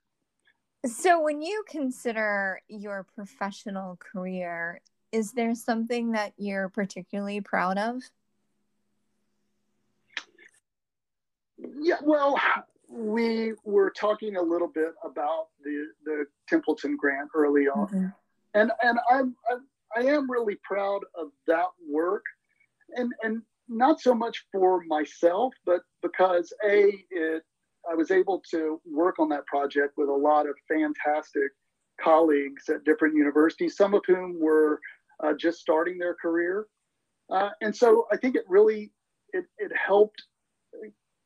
So, 0.86 1.20
when 1.20 1.42
you 1.42 1.64
consider 1.68 2.60
your 2.68 3.06
professional 3.14 3.96
career, 3.96 4.80
is 5.12 5.32
there 5.32 5.54
something 5.54 6.12
that 6.12 6.32
you're 6.36 6.68
particularly 6.68 7.40
proud 7.40 7.78
of? 7.78 8.02
Yeah, 11.80 11.96
well, 12.02 12.38
we 12.88 13.54
were 13.64 13.90
talking 13.90 14.36
a 14.36 14.42
little 14.42 14.68
bit 14.68 14.92
about 15.04 15.48
the 15.64 15.88
the 16.04 16.26
Templeton 16.48 16.96
grant 16.96 17.30
early 17.34 17.68
on, 17.68 17.88
mm-hmm. 17.88 18.06
and 18.54 18.70
and 18.82 18.98
I'm, 19.10 19.34
I'm 19.50 19.66
I 19.96 20.02
am 20.02 20.30
really 20.30 20.56
proud 20.62 21.00
of 21.14 21.28
that 21.48 21.66
work, 21.90 22.24
and 22.94 23.12
and 23.22 23.42
not 23.68 24.00
so 24.00 24.14
much 24.14 24.44
for 24.52 24.82
myself, 24.86 25.52
but 25.64 25.80
because 26.02 26.52
a 26.64 27.04
it 27.10 27.42
I 27.90 27.94
was 27.94 28.10
able 28.10 28.42
to 28.50 28.80
work 28.84 29.18
on 29.18 29.28
that 29.30 29.46
project 29.46 29.94
with 29.96 30.08
a 30.08 30.12
lot 30.12 30.46
of 30.46 30.54
fantastic 30.68 31.50
colleagues 32.00 32.68
at 32.68 32.84
different 32.84 33.14
universities, 33.14 33.76
some 33.76 33.94
of 33.94 34.02
whom 34.06 34.38
were 34.38 34.80
uh, 35.24 35.32
just 35.32 35.60
starting 35.60 35.98
their 35.98 36.14
career. 36.14 36.66
Uh, 37.30 37.50
and 37.60 37.74
so 37.74 38.06
I 38.12 38.16
think 38.16 38.36
it 38.36 38.44
really 38.48 38.92
it, 39.32 39.44
it 39.58 39.72
helped 39.74 40.22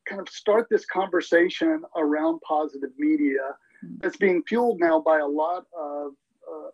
kind 0.07 0.21
of 0.21 0.27
start 0.29 0.67
this 0.69 0.85
conversation 0.85 1.83
around 1.95 2.41
positive 2.41 2.91
media 2.97 3.55
that's 3.99 4.17
being 4.17 4.43
fueled 4.47 4.79
now 4.79 4.99
by 4.99 5.19
a 5.19 5.27
lot 5.27 5.65
of 5.77 6.11
uh, 6.49 6.69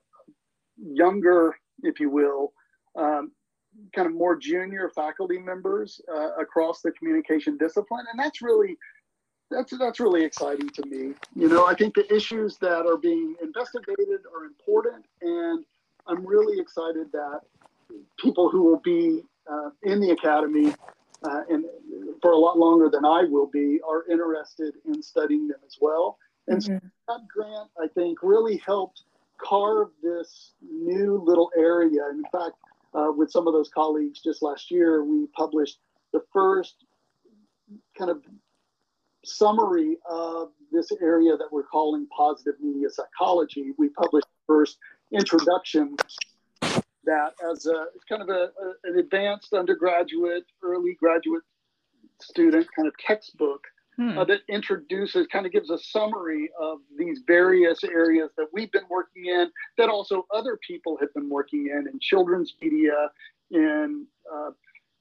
younger, 0.77 1.55
if 1.84 1.99
you 1.99 2.10
will, 2.10 2.53
um, 2.97 3.32
kind 3.96 4.08
of 4.08 4.13
more 4.13 4.36
junior 4.36 4.89
faculty 4.94 5.38
members 5.38 6.02
uh, 6.13 6.36
across 6.39 6.82
the 6.82 6.92
communication 6.92 7.58
discipline, 7.58 8.06
and 8.12 8.20
that's 8.20 8.42
really 8.42 8.78
that's 9.52 9.76
that's 9.78 10.00
really 10.00 10.24
exciting 10.24 10.70
to 10.70 10.86
me. 10.86 11.13
You 11.36 11.50
know, 11.50 11.65
I 11.65 11.74
think 11.74 11.96
the 11.96 12.13
issues 12.13 12.58
that 12.58 12.86
are 12.86 12.98
being 12.98 13.36
investigated 13.42 14.22
are 14.36 14.46
important, 14.46 15.06
and 15.22 15.65
I'm 16.08 16.26
really 16.26 16.60
excited 16.60 17.12
that 17.12 17.42
people 18.20 18.50
who 18.50 18.63
will 18.63 18.80
be 18.80 19.24
uh, 19.52 19.70
in 19.84 20.00
the 20.00 20.12
academy 20.12 20.74
uh, 21.24 21.42
and 21.50 21.65
for 22.22 22.32
a 22.32 22.38
lot 22.38 22.58
longer 22.58 22.89
than 22.89 23.06
I 23.06 23.24
will 23.24 23.48
be 23.48 23.80
are 23.88 24.06
interested 24.10 24.76
in 24.86 25.02
studying 25.02 25.48
them 25.48 25.60
as 25.65 25.78
well. 25.82 26.18
And 26.48 26.62
mm-hmm. 26.62 26.78
so 26.78 26.92
that 27.08 27.28
grant, 27.28 27.70
I 27.82 27.88
think, 27.88 28.20
really 28.22 28.58
helped 28.65 29.04
carve 29.38 29.89
this 30.04 30.54
new 30.62 31.22
little 31.26 31.52
area. 31.58 32.02
In 32.12 32.24
fact, 32.32 32.56
uh, 32.93 33.12
with 33.15 33.32
some 33.32 33.47
of 33.47 33.54
those 33.54 33.69
colleagues 33.69 34.21
just 34.21 34.41
last 34.41 34.71
year, 34.71 35.04
we 35.04 35.28
published 35.36 35.80
the 36.13 36.21
first 36.34 36.75
kind 37.97 38.10
of 38.10 38.23
summary 39.25 39.97
of 40.10 40.49
this 40.71 40.91
area 41.02 41.36
that 41.38 41.47
we're 41.52 41.63
calling 41.63 42.08
positive 42.15 42.56
media 42.62 42.89
psychology. 42.89 43.73
We 43.78 43.89
published 43.89 44.28
the 44.28 44.54
first 44.54 44.78
introduction 45.12 45.95
that 47.06 47.34
as 47.52 47.65
a 47.65 47.86
kind 48.08 48.21
of 48.21 48.30
a, 48.30 48.52
a, 48.62 48.73
an 48.86 48.99
advanced 48.99 49.54
undergraduate, 49.54 50.45
early 50.63 50.95
graduate 50.99 51.43
student 52.21 52.67
kind 52.75 52.88
of 52.88 52.93
textbook 52.97 53.63
hmm. 53.99 54.17
uh, 54.17 54.23
that 54.25 54.39
introduces, 54.47 55.27
kind 55.27 55.45
of 55.45 55.51
gives 55.51 55.69
a 55.69 55.77
summary 55.77 56.49
of 56.59 56.79
these 56.97 57.21
various 57.27 57.83
areas 57.83 58.29
that 58.38 58.47
we've 58.53 58.71
been 58.71 58.88
working 58.89 59.25
in, 59.25 59.51
that 59.77 59.89
also 59.89 60.25
other 60.33 60.57
people 60.65 60.97
have 60.99 61.13
been 61.13 61.29
working 61.29 61.67
in, 61.67 61.88
in 61.91 61.99
children's 61.99 62.55
media, 62.62 63.09
in 63.51 64.07
uh, 64.33 64.51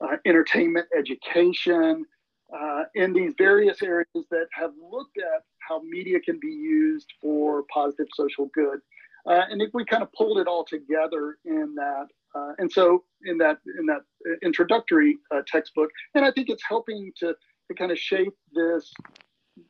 uh, 0.05 0.17
entertainment, 0.25 0.85
education, 0.97 2.05
uh, 2.53 2.83
in 2.95 3.13
these 3.13 3.33
various 3.37 3.81
areas 3.81 4.25
that 4.31 4.47
have 4.51 4.71
looked 4.91 5.17
at 5.17 5.43
how 5.59 5.81
media 5.83 6.19
can 6.19 6.39
be 6.41 6.47
used 6.47 7.13
for 7.21 7.63
positive 7.71 8.07
social 8.13 8.49
good. 8.53 8.79
Uh, 9.27 9.43
and 9.49 9.61
if 9.61 9.69
we 9.73 9.85
kind 9.85 10.01
of 10.01 10.11
pulled 10.13 10.39
it 10.39 10.47
all 10.47 10.65
together 10.65 11.37
in 11.45 11.75
that, 11.75 12.07
uh, 12.35 12.53
and 12.57 12.71
so 12.71 13.03
in 13.25 13.37
that 13.37 13.57
in 13.79 13.85
that 13.85 14.01
introductory 14.41 15.17
uh, 15.31 15.41
textbook, 15.45 15.89
and 16.15 16.25
I 16.25 16.31
think 16.31 16.49
it's 16.49 16.63
helping 16.67 17.11
to, 17.17 17.35
to 17.69 17.75
kind 17.75 17.91
of 17.91 17.97
shape 17.97 18.33
this 18.53 18.91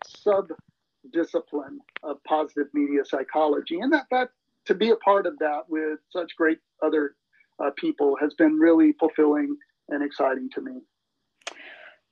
sub 0.06 0.48
discipline 1.14 1.80
of 2.04 2.24
positive 2.24 2.68
media 2.74 3.04
psychology, 3.06 3.80
and 3.80 3.92
that 3.94 4.06
that 4.12 4.30
to 4.66 4.76
be 4.76 4.92
a 4.92 4.96
part 4.98 5.26
of 5.26 5.38
that 5.40 5.62
with 5.68 6.00
such 6.10 6.36
great 6.36 6.60
other 6.84 7.16
uh, 7.64 7.72
people 7.78 8.16
has 8.20 8.34
been 8.36 8.54
really 8.54 8.94
fulfilling 9.00 9.56
and 9.90 10.04
exciting 10.04 10.50
to 10.54 10.62
me. 10.62 10.74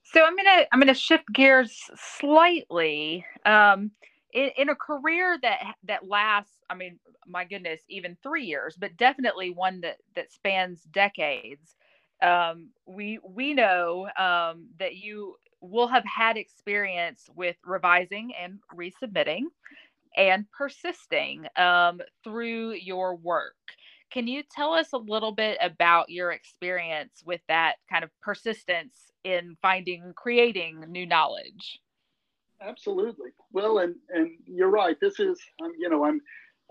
So 0.03 0.23
I'm 0.23 0.35
gonna 0.35 0.65
I'm 0.71 0.79
gonna 0.79 0.93
shift 0.93 1.25
gears 1.33 1.77
slightly. 1.95 3.25
Um, 3.45 3.91
in, 4.33 4.51
in 4.57 4.69
a 4.69 4.75
career 4.75 5.37
that 5.41 5.75
that 5.83 6.07
lasts, 6.07 6.57
I 6.69 6.75
mean, 6.75 6.99
my 7.25 7.43
goodness, 7.43 7.81
even 7.89 8.17
three 8.23 8.45
years, 8.45 8.75
but 8.77 8.95
definitely 8.97 9.51
one 9.51 9.81
that 9.81 9.97
that 10.15 10.31
spans 10.31 10.83
decades. 10.83 11.75
Um, 12.21 12.69
we 12.85 13.19
we 13.23 13.53
know 13.53 14.09
um, 14.17 14.67
that 14.79 14.95
you 14.95 15.35
will 15.61 15.87
have 15.87 16.03
had 16.05 16.37
experience 16.37 17.29
with 17.35 17.55
revising 17.65 18.31
and 18.41 18.59
resubmitting 18.75 19.43
and 20.15 20.45
persisting 20.51 21.45
um, 21.55 22.01
through 22.23 22.73
your 22.73 23.15
work. 23.15 23.55
Can 24.11 24.27
you 24.27 24.43
tell 24.49 24.73
us 24.73 24.93
a 24.93 24.97
little 24.97 25.31
bit 25.31 25.57
about 25.61 26.09
your 26.09 26.31
experience 26.31 27.21
with 27.25 27.41
that 27.47 27.75
kind 27.91 28.03
of 28.03 28.09
persistence 28.21 29.11
in 29.23 29.57
finding, 29.61 30.13
creating 30.15 30.85
new 30.87 31.05
knowledge? 31.05 31.79
Absolutely. 32.61 33.29
Well, 33.51 33.79
and 33.79 33.95
and 34.09 34.31
you're 34.45 34.69
right. 34.69 34.99
This 34.99 35.19
is, 35.19 35.39
um, 35.63 35.73
you 35.77 35.89
know, 35.89 36.05
I'm 36.05 36.21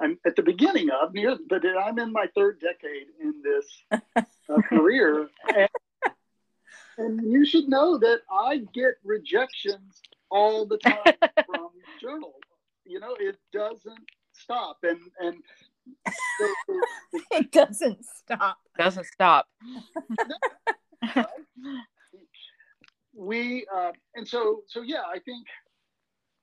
I'm 0.00 0.18
at 0.26 0.34
the 0.34 0.42
beginning 0.42 0.88
of 0.90 1.14
near, 1.14 1.36
but 1.48 1.62
I'm 1.64 1.98
in 1.98 2.12
my 2.12 2.26
third 2.34 2.60
decade 2.60 3.06
in 3.20 3.42
this 3.42 4.02
uh, 4.48 4.60
career, 4.68 5.28
and, 5.54 5.68
and 6.98 7.20
you 7.30 7.44
should 7.44 7.68
know 7.68 7.98
that 7.98 8.20
I 8.30 8.62
get 8.72 8.94
rejections 9.04 10.00
all 10.30 10.66
the 10.66 10.78
time 10.78 10.98
from 11.46 11.68
journals. 12.00 12.34
You 12.84 13.00
know, 13.00 13.16
it 13.18 13.36
doesn't 13.52 14.04
stop, 14.32 14.78
and 14.82 15.00
and 15.20 15.36
it 17.32 17.52
doesn't 17.52 18.04
stop. 18.04 18.58
Doesn't 18.78 19.06
stop. 19.06 19.46
we 23.14 23.66
uh, 23.74 23.92
and 24.14 24.26
so 24.26 24.62
so 24.68 24.82
yeah, 24.82 25.02
I 25.12 25.18
think 25.20 25.46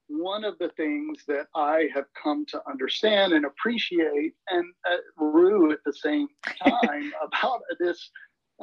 one 0.07 0.43
of 0.43 0.57
the 0.59 0.69
things 0.69 1.23
that 1.27 1.47
I 1.55 1.87
have 1.93 2.05
come 2.21 2.45
to 2.47 2.61
understand 2.69 3.33
and 3.33 3.45
appreciate 3.45 4.33
and 4.49 4.65
uh, 4.89 4.97
rue 5.17 5.71
at 5.71 5.79
the 5.85 5.93
same 5.93 6.27
time 6.63 7.11
about 7.21 7.61
this 7.79 8.09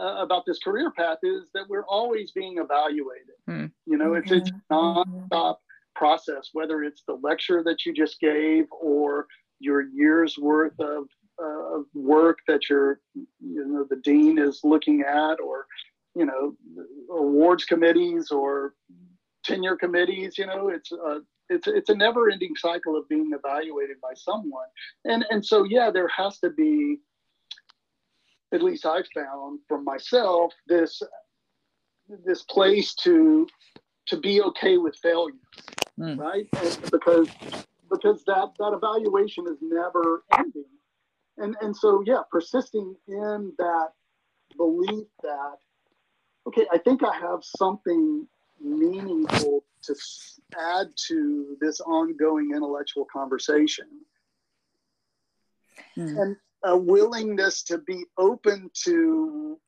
uh, 0.01 0.23
about 0.23 0.45
this 0.47 0.59
career 0.59 0.91
path 0.91 1.19
is 1.23 1.45
that 1.55 1.69
we're 1.69 1.87
always 1.87 2.33
being 2.33 2.59
evaluated. 2.59 3.37
Mm. 3.49 3.71
You 3.87 3.99
know, 3.99 4.15
it's 4.15 4.31
it's 4.31 4.51
nonstop 4.71 5.57
process, 5.95 6.51
whether 6.53 6.83
it's 6.83 7.03
the 7.07 7.19
lecture 7.23 7.63
that 7.65 7.85
you 7.85 7.93
just 7.93 8.19
gave 8.21 8.67
or 8.71 9.27
your 9.59 9.83
year's 9.83 10.39
worth 10.39 10.79
of 10.81 11.05
uh, 11.43 11.83
work 11.95 12.39
that 12.49 12.69
your 12.69 13.01
you 13.13 13.67
know 13.67 13.87
the 13.89 13.97
dean 13.97 14.39
is 14.39 14.61
looking 14.65 15.03
at 15.03 15.41
or 15.41 15.67
you 16.15 16.27
know 16.27 16.55
awards 17.11 17.65
committees 17.65 18.31
or 18.31 18.75
tenure 19.45 19.77
committees 19.77 20.37
you 20.37 20.47
know 20.47 20.69
it's 20.69 20.93
a 20.93 21.21
it's 21.49 21.67
it's 21.67 21.89
a 21.89 21.95
never 21.95 22.31
ending 22.31 22.55
cycle 22.57 22.97
of 22.97 23.09
being 23.09 23.31
evaluated 23.33 23.97
by 24.03 24.13
someone 24.15 24.67
and 25.05 25.25
and 25.31 25.45
so 25.45 25.65
yeah 25.65 25.91
there 25.91 26.09
has 26.09 26.39
to 26.39 26.51
be 26.51 26.99
at 28.53 28.63
least 28.63 28.87
i've 28.87 29.07
found 29.15 29.61
from 29.69 29.85
myself 29.85 30.53
this 30.67 31.03
this 32.25 32.43
place 32.43 32.95
to 32.95 33.47
to 34.07 34.17
be 34.17 34.43
okay 34.43 34.77
with 34.77 34.97
failure 34.97 35.35
mm. 35.99 36.19
right 36.19 36.47
and 36.59 36.79
because 36.91 37.29
because 37.91 38.25
that 38.25 38.51
that 38.59 38.73
evaluation 38.73 39.47
is 39.47 39.59
never 39.61 40.25
ending 40.39 40.65
and 41.39 41.57
and 41.61 41.77
so 41.77 42.03
yeah 42.07 42.23
persisting 42.31 42.95
in 43.09 43.53
that 43.59 43.89
belief 44.57 45.07
that 45.23 45.57
okay 46.47 46.67
i 46.73 46.79
think 46.79 47.03
i 47.05 47.15
have 47.15 47.41
something 47.43 48.27
meaningful 48.61 49.65
to 49.83 49.95
add 50.59 50.89
to 50.97 51.57
this 51.61 51.81
ongoing 51.81 52.51
intellectual 52.55 53.07
conversation 53.11 53.87
mm. 55.97 56.21
and 56.21 56.37
a 56.65 56.77
willingness 56.77 57.63
to 57.65 57.79
be 57.79 58.05
open 58.19 58.71
to 58.85 59.59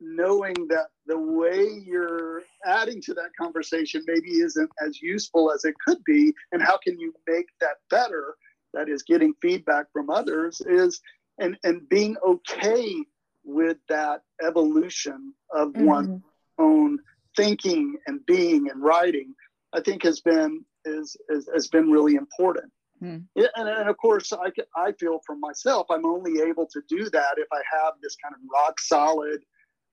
knowing 0.00 0.54
that 0.68 0.88
the 1.06 1.18
way 1.18 1.66
you're 1.84 2.42
adding 2.66 3.00
to 3.00 3.14
that 3.14 3.30
conversation 3.40 4.02
maybe 4.06 4.30
isn't 4.30 4.70
as 4.84 5.00
useful 5.00 5.52
as 5.52 5.64
it 5.64 5.74
could 5.86 6.02
be 6.04 6.32
and 6.52 6.62
how 6.62 6.76
can 6.78 6.98
you 6.98 7.12
make 7.28 7.46
that 7.60 7.76
better 7.90 8.36
that 8.72 8.88
is 8.88 9.02
getting 9.02 9.32
feedback 9.40 9.86
from 9.92 10.10
others 10.10 10.60
is 10.66 11.00
and 11.38 11.56
and 11.64 11.88
being 11.88 12.16
okay 12.26 12.96
with 13.44 13.76
that 13.88 14.22
evolution 14.42 15.32
of 15.50 15.68
mm-hmm. 15.68 15.86
one's 15.86 16.22
own 16.58 16.98
thinking 17.36 17.96
and 18.06 18.24
being 18.26 18.68
and 18.70 18.82
writing 18.82 19.34
i 19.72 19.80
think 19.80 20.02
has 20.02 20.20
been 20.20 20.64
is, 20.84 21.16
is 21.28 21.48
has 21.52 21.68
been 21.68 21.90
really 21.90 22.14
important 22.14 22.70
mm. 23.04 23.24
and, 23.36 23.68
and 23.68 23.88
of 23.88 23.96
course 23.98 24.32
I, 24.32 24.50
I 24.76 24.92
feel 24.92 25.20
for 25.26 25.36
myself 25.36 25.86
i'm 25.90 26.06
only 26.06 26.40
able 26.40 26.66
to 26.66 26.80
do 26.88 27.10
that 27.10 27.34
if 27.36 27.48
i 27.52 27.60
have 27.72 27.94
this 28.02 28.16
kind 28.22 28.34
of 28.34 28.40
rock 28.52 28.80
solid 28.80 29.40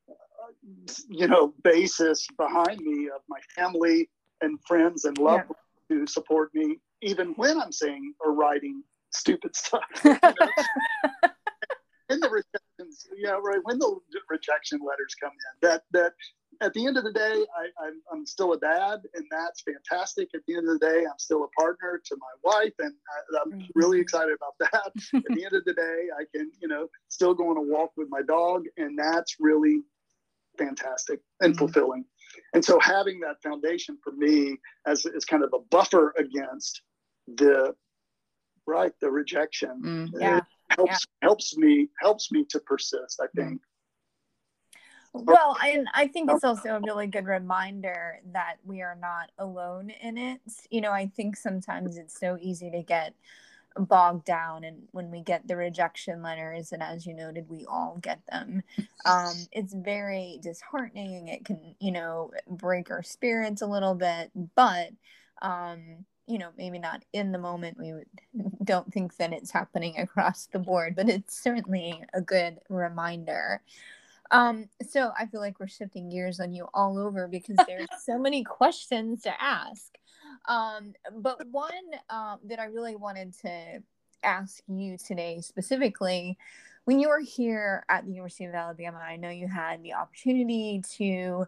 uh, 0.09 0.13
you 1.09 1.27
know 1.27 1.53
basis 1.63 2.25
behind 2.37 2.79
me 2.79 3.09
of 3.13 3.21
my 3.29 3.39
family 3.55 4.09
and 4.41 4.59
friends 4.67 5.05
and 5.05 5.17
loved 5.17 5.43
yeah. 5.43 5.55
ones 5.55 5.57
who 5.89 6.07
support 6.07 6.53
me 6.53 6.77
even 7.01 7.33
when 7.35 7.59
I'm 7.59 7.71
saying 7.71 8.13
or 8.19 8.33
writing 8.33 8.83
stupid 9.11 9.55
stuff. 9.55 9.83
You 10.03 10.11
know? 10.21 10.29
in 12.09 12.19
the 12.19 12.29
rejections, 12.29 13.07
yeah, 13.17 13.37
right. 13.41 13.59
When 13.63 13.79
the 13.79 13.97
rejection 14.29 14.79
letters 14.87 15.15
come 15.21 15.31
in, 15.31 15.69
that 15.69 15.83
that 15.91 16.13
at 16.61 16.73
the 16.73 16.85
end 16.85 16.97
of 16.97 17.03
the 17.03 17.11
day, 17.11 17.45
I, 17.57 17.85
I'm, 17.85 18.01
I'm 18.11 18.25
still 18.25 18.53
a 18.53 18.59
dad, 18.59 19.01
and 19.15 19.25
that's 19.31 19.61
fantastic. 19.61 20.29
At 20.35 20.41
the 20.47 20.55
end 20.55 20.69
of 20.69 20.79
the 20.79 20.85
day, 20.85 21.05
I'm 21.05 21.17
still 21.17 21.43
a 21.43 21.59
partner 21.59 22.01
to 22.03 22.17
my 22.17 22.51
wife, 22.51 22.73
and 22.79 22.93
I, 23.35 23.41
am 23.41 23.67
really 23.75 23.99
excited 23.99 24.35
about 24.35 24.71
that. 24.71 24.91
at 25.15 25.35
the 25.35 25.43
end 25.43 25.53
of 25.53 25.65
the 25.65 25.73
day, 25.73 26.07
I 26.17 26.23
can, 26.35 26.51
you 26.61 26.67
know, 26.67 26.87
still 27.09 27.33
go 27.33 27.49
on 27.49 27.57
a 27.57 27.61
walk 27.61 27.91
with 27.97 28.07
my 28.09 28.21
dog, 28.21 28.65
and 28.77 28.97
that's 28.97 29.37
really 29.39 29.81
fantastic 30.57 31.19
and 31.41 31.53
mm-hmm. 31.53 31.59
fulfilling. 31.59 32.05
And 32.53 32.63
so 32.63 32.79
having 32.79 33.19
that 33.21 33.41
foundation 33.41 33.97
for 34.03 34.11
me 34.11 34.57
as, 34.85 35.05
as 35.05 35.25
kind 35.25 35.43
of 35.43 35.51
a 35.53 35.59
buffer 35.69 36.13
against 36.17 36.81
the 37.27 37.73
right 38.67 38.91
the 39.01 39.09
rejection 39.09 39.81
mm, 39.83 40.09
yeah. 40.19 40.39
helps 40.69 40.91
yeah. 40.91 41.27
helps 41.27 41.57
me 41.57 41.89
helps 41.99 42.31
me 42.31 42.45
to 42.49 42.59
persist 42.59 43.19
i 43.21 43.27
think 43.35 43.59
well 45.13 45.57
and 45.63 45.87
i 45.93 46.07
think 46.07 46.29
it's 46.31 46.43
also 46.43 46.69
a 46.75 46.79
really 46.79 47.07
good 47.07 47.25
reminder 47.25 48.19
that 48.31 48.55
we 48.63 48.81
are 48.81 48.97
not 48.99 49.31
alone 49.37 49.89
in 50.01 50.17
it. 50.17 50.39
You 50.69 50.81
know 50.81 50.91
i 50.91 51.07
think 51.07 51.35
sometimes 51.35 51.97
it's 51.97 52.19
so 52.19 52.37
easy 52.39 52.71
to 52.71 52.81
get 52.81 53.13
bogged 53.77 54.25
down 54.25 54.63
and 54.63 54.83
when 54.91 55.11
we 55.11 55.21
get 55.21 55.47
the 55.47 55.55
rejection 55.55 56.21
letters 56.21 56.71
and 56.71 56.83
as 56.83 57.05
you 57.05 57.13
noted 57.13 57.47
we 57.49 57.65
all 57.65 57.97
get 58.01 58.19
them. 58.29 58.63
Um, 59.05 59.33
it's 59.51 59.73
very 59.73 60.39
disheartening. 60.41 61.29
It 61.29 61.45
can 61.45 61.75
you 61.79 61.91
know 61.91 62.31
break 62.47 62.91
our 62.91 63.03
spirits 63.03 63.61
a 63.61 63.67
little 63.67 63.95
bit 63.95 64.31
but 64.55 64.89
um, 65.41 66.05
you 66.27 66.37
know 66.37 66.49
maybe 66.57 66.79
not 66.79 67.03
in 67.13 67.31
the 67.31 67.37
moment. 67.37 67.77
We 67.79 67.93
would, 67.93 68.07
don't 68.63 68.91
think 68.93 69.15
that 69.17 69.33
it's 69.33 69.51
happening 69.51 69.97
across 69.97 70.47
the 70.47 70.59
board 70.59 70.95
but 70.95 71.09
it's 71.09 71.41
certainly 71.41 72.03
a 72.13 72.21
good 72.21 72.59
reminder 72.69 73.61
um, 74.31 74.67
so 74.87 75.11
i 75.17 75.25
feel 75.25 75.41
like 75.41 75.59
we're 75.59 75.67
shifting 75.67 76.09
gears 76.09 76.39
on 76.39 76.53
you 76.53 76.67
all 76.73 76.97
over 76.97 77.27
because 77.27 77.57
there's 77.67 77.87
so 78.03 78.17
many 78.17 78.43
questions 78.43 79.21
to 79.23 79.41
ask. 79.41 79.97
Um, 80.47 80.93
but 81.17 81.45
one 81.47 81.71
um, 82.09 82.39
that 82.45 82.59
I 82.59 82.65
really 82.65 82.95
wanted 82.95 83.33
to 83.41 83.83
ask 84.23 84.63
you 84.67 84.97
today 84.97 85.41
specifically 85.41 86.37
when 86.85 86.99
you 86.99 87.09
were 87.09 87.19
here 87.19 87.85
at 87.89 88.05
the 88.05 88.11
University 88.11 88.45
of 88.45 88.55
Alabama, 88.55 88.97
I 88.97 89.15
know 89.15 89.29
you 89.29 89.47
had 89.47 89.83
the 89.83 89.93
opportunity 89.93 90.81
to 90.97 91.45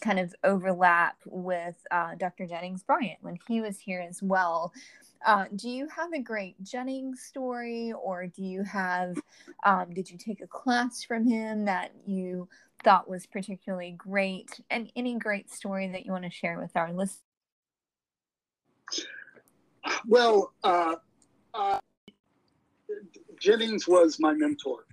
kind 0.00 0.18
of 0.18 0.34
overlap 0.44 1.16
with 1.26 1.76
uh, 1.90 2.14
Dr. 2.16 2.46
Jennings 2.46 2.82
Bryant 2.82 3.18
when 3.20 3.38
he 3.48 3.60
was 3.60 3.78
here 3.78 4.00
as 4.00 4.22
well. 4.22 4.72
Uh, 5.24 5.46
do 5.56 5.68
you 5.68 5.88
have 5.88 6.12
a 6.12 6.20
great 6.20 6.62
Jennings 6.62 7.22
story, 7.22 7.92
or 8.00 8.26
do 8.26 8.42
you 8.42 8.62
have, 8.62 9.16
um, 9.64 9.92
did 9.92 10.10
you 10.10 10.18
take 10.18 10.40
a 10.40 10.46
class 10.46 11.02
from 11.02 11.26
him 11.26 11.64
that 11.64 11.92
you 12.06 12.48
thought 12.84 13.08
was 13.08 13.26
particularly 13.26 13.92
great? 13.92 14.60
And 14.70 14.90
any 14.94 15.16
great 15.18 15.50
story 15.50 15.88
that 15.88 16.06
you 16.06 16.12
want 16.12 16.24
to 16.24 16.30
share 16.30 16.60
with 16.60 16.76
our 16.76 16.92
listeners? 16.92 17.22
Well, 20.06 20.52
uh, 20.62 20.96
uh, 21.54 21.78
Jennings 23.40 23.88
was 23.88 24.18
my 24.20 24.32
mentor. 24.32 24.86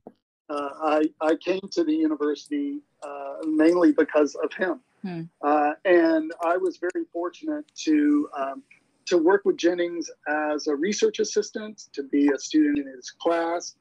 Uh, 0.49 0.69
I, 0.81 1.03
I 1.21 1.35
came 1.35 1.61
to 1.71 1.83
the 1.83 1.93
university 1.93 2.79
uh, 3.01 3.35
mainly 3.45 3.91
because 3.91 4.35
of 4.35 4.53
him. 4.53 4.79
Hmm. 5.03 5.23
Uh, 5.41 5.73
and 5.85 6.31
I 6.43 6.57
was 6.57 6.77
very 6.77 7.05
fortunate 7.11 7.65
to, 7.83 8.29
um, 8.37 8.63
to 9.05 9.17
work 9.17 9.43
with 9.45 9.57
Jennings 9.57 10.09
as 10.27 10.67
a 10.67 10.75
research 10.75 11.19
assistant, 11.19 11.87
to 11.93 12.03
be 12.03 12.29
a 12.33 12.39
student 12.39 12.79
in 12.79 12.87
his 12.87 13.11
class, 13.11 13.75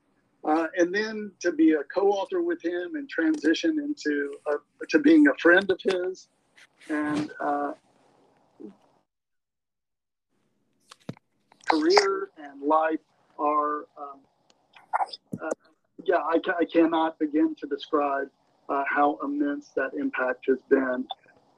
uh, 0.45 0.67
and 0.77 0.93
then 0.93 1.31
to 1.41 1.53
be 1.53 1.73
a 1.73 1.85
co-author 1.85 2.43
with 2.43 2.63
him 2.63 2.97
and 2.97 3.09
transition 3.09 3.79
into 3.79 4.35
a, 4.49 4.87
to 4.89 4.99
being 4.99 5.29
a 5.29 5.35
friend 5.39 5.71
of 5.71 5.81
his. 5.83 6.29
And 6.91 7.31
career 11.73 12.31
and 12.37 12.63
life 12.63 13.01
are, 13.39 13.87
um, 13.97 14.21
uh, 15.43 15.49
yeah, 16.05 16.17
I, 16.17 16.39
I, 16.59 16.65
cannot 16.65 17.19
begin 17.19 17.55
to 17.61 17.67
describe 17.67 18.29
uh, 18.73 18.85
how 18.89 19.19
immense 19.23 19.71
that 19.77 19.91
impact 19.99 20.47
has 20.49 20.59
been. 20.71 21.07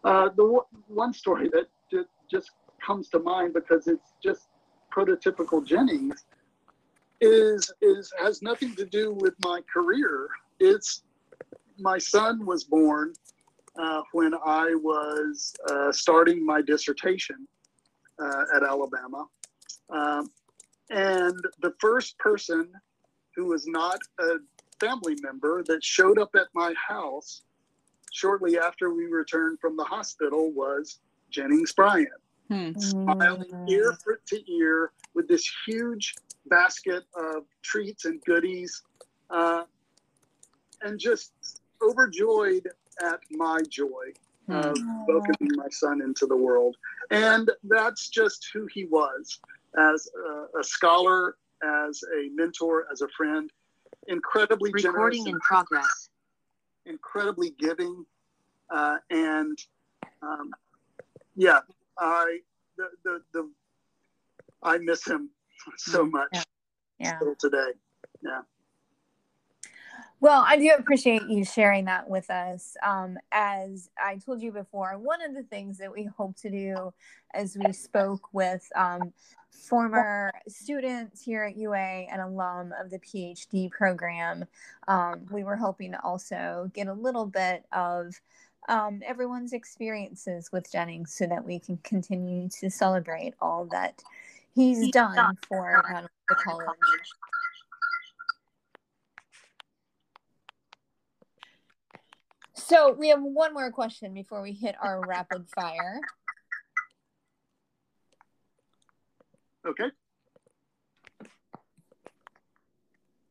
Uh, 0.03 0.29
the 0.37 0.61
one 0.88 1.12
story 1.12 1.48
that 1.50 1.68
just 2.31 2.50
comes 2.85 3.09
to 3.09 3.18
mind 3.18 3.55
because 3.55 3.87
it's 3.87 4.12
just 4.22 4.48
prototypical 4.94 5.64
Jennings 5.64 6.24
is 7.20 7.72
is 7.81 8.12
has 8.20 8.42
nothing 8.42 8.74
to 8.77 8.85
do 8.85 9.12
with 9.12 9.35
my 9.44 9.61
career. 9.72 10.29
It's 10.61 11.03
my 11.79 11.98
son 11.98 12.44
was 12.44 12.64
born 12.64 13.14
uh, 13.79 14.03
when 14.12 14.35
I 14.35 14.74
was 14.74 15.55
uh, 15.70 15.92
starting 15.92 16.44
my 16.44 16.61
dissertation 16.61 17.46
uh, 18.20 18.44
at 18.57 18.62
Alabama, 18.62 19.27
um, 19.90 20.31
and 20.90 21.38
the 21.62 21.72
first 21.81 22.18
person 22.18 22.68
who 23.35 23.46
was 23.46 23.66
not 23.66 23.98
a 24.20 24.37
family 24.80 25.16
member 25.22 25.62
that 25.64 25.82
showed 25.82 26.18
up 26.18 26.34
at 26.34 26.46
my 26.54 26.74
house 26.74 27.42
shortly 28.12 28.58
after 28.58 28.94
we 28.94 29.06
returned 29.06 29.58
from 29.60 29.76
the 29.76 29.84
hospital 29.84 30.52
was 30.52 31.00
Jennings 31.30 31.72
Bryant, 31.72 32.08
hmm. 32.48 32.72
smiling 32.78 33.66
ear 33.68 33.96
to 34.26 34.52
ear 34.52 34.92
with 35.14 35.26
this 35.28 35.50
huge 35.66 36.14
basket 36.46 37.04
of 37.16 37.44
treats 37.62 38.04
and 38.04 38.22
goodies, 38.24 38.82
uh, 39.30 39.64
and 40.82 40.98
just 40.98 41.32
overjoyed 41.82 42.68
at 43.02 43.20
my 43.30 43.60
joy 43.68 44.12
of 44.48 44.76
welcoming 45.08 45.50
my 45.56 45.68
son 45.70 46.02
into 46.02 46.26
the 46.26 46.37
world. 46.37 46.76
And 47.10 47.50
that's 47.64 48.08
just 48.08 48.48
who 48.52 48.66
he 48.66 48.84
was 48.84 49.38
as 49.78 50.08
a, 50.28 50.58
a 50.60 50.64
scholar, 50.64 51.37
as 51.64 52.02
a 52.16 52.28
mentor, 52.34 52.87
as 52.92 53.00
a 53.00 53.08
friend. 53.08 53.50
Incredibly 54.08 54.72
Recording 54.72 55.26
in 55.26 55.40
progress. 55.40 56.08
Incredibly 56.86 57.50
giving, 57.58 58.04
uh, 58.70 58.98
and 59.10 59.58
um, 60.22 60.50
yeah, 61.34 61.60
I 61.98 62.40
the, 62.76 62.88
the 63.04 63.22
the 63.32 63.50
I 64.62 64.78
miss 64.78 65.06
him 65.06 65.30
so 65.76 66.04
mm, 66.04 66.12
much. 66.12 66.28
Yeah. 66.32 66.42
yeah. 66.98 67.16
Still 67.18 67.34
today. 67.38 67.72
Yeah. 68.22 68.40
Well, 70.24 70.42
I 70.48 70.56
do 70.56 70.70
appreciate 70.78 71.28
you 71.28 71.44
sharing 71.44 71.84
that 71.84 72.08
with 72.08 72.30
us. 72.30 72.78
Um, 72.82 73.18
as 73.30 73.90
I 74.02 74.16
told 74.16 74.40
you 74.40 74.52
before, 74.52 74.96
one 74.96 75.20
of 75.20 75.34
the 75.34 75.42
things 75.42 75.76
that 75.76 75.92
we 75.92 76.04
hope 76.16 76.34
to 76.37 76.48
do 76.48 76.94
as 77.34 77.58
we 77.62 77.74
spoke 77.74 78.32
with 78.32 78.66
um, 78.74 79.12
former 79.50 80.32
students 80.48 81.22
here 81.22 81.44
at 81.44 81.58
UA 81.58 82.06
and 82.10 82.22
alum 82.22 82.72
of 82.80 82.88
the 82.88 83.00
PhD 83.00 83.70
program. 83.70 84.46
Um, 84.88 85.26
we 85.30 85.44
were 85.44 85.56
hoping 85.56 85.92
to 85.92 86.02
also 86.02 86.70
get 86.72 86.87
a 86.87 86.94
little 86.94 87.26
bit 87.26 87.66
of 87.72 88.18
um, 88.70 89.02
everyone's 89.04 89.52
experiences 89.52 90.48
with 90.50 90.72
Jennings 90.72 91.12
so 91.14 91.26
that 91.26 91.44
we 91.44 91.58
can 91.58 91.76
continue 91.84 92.48
to 92.60 92.70
celebrate 92.70 93.34
all 93.42 93.66
that 93.72 94.02
he's 94.54 94.90
done 94.90 95.37
for 95.46 95.84
the 96.30 96.34
college. 96.37 96.66
So 102.66 102.92
we 102.92 103.09
have 103.09 103.20
one 103.20 103.53
more 103.53 103.70
question 103.70 104.14
before 104.14 104.40
we 104.40 104.53
hit 104.53 104.74
our 104.81 105.00
rapid 105.07 105.46
fire. 105.55 106.00
Okay. 109.66 109.90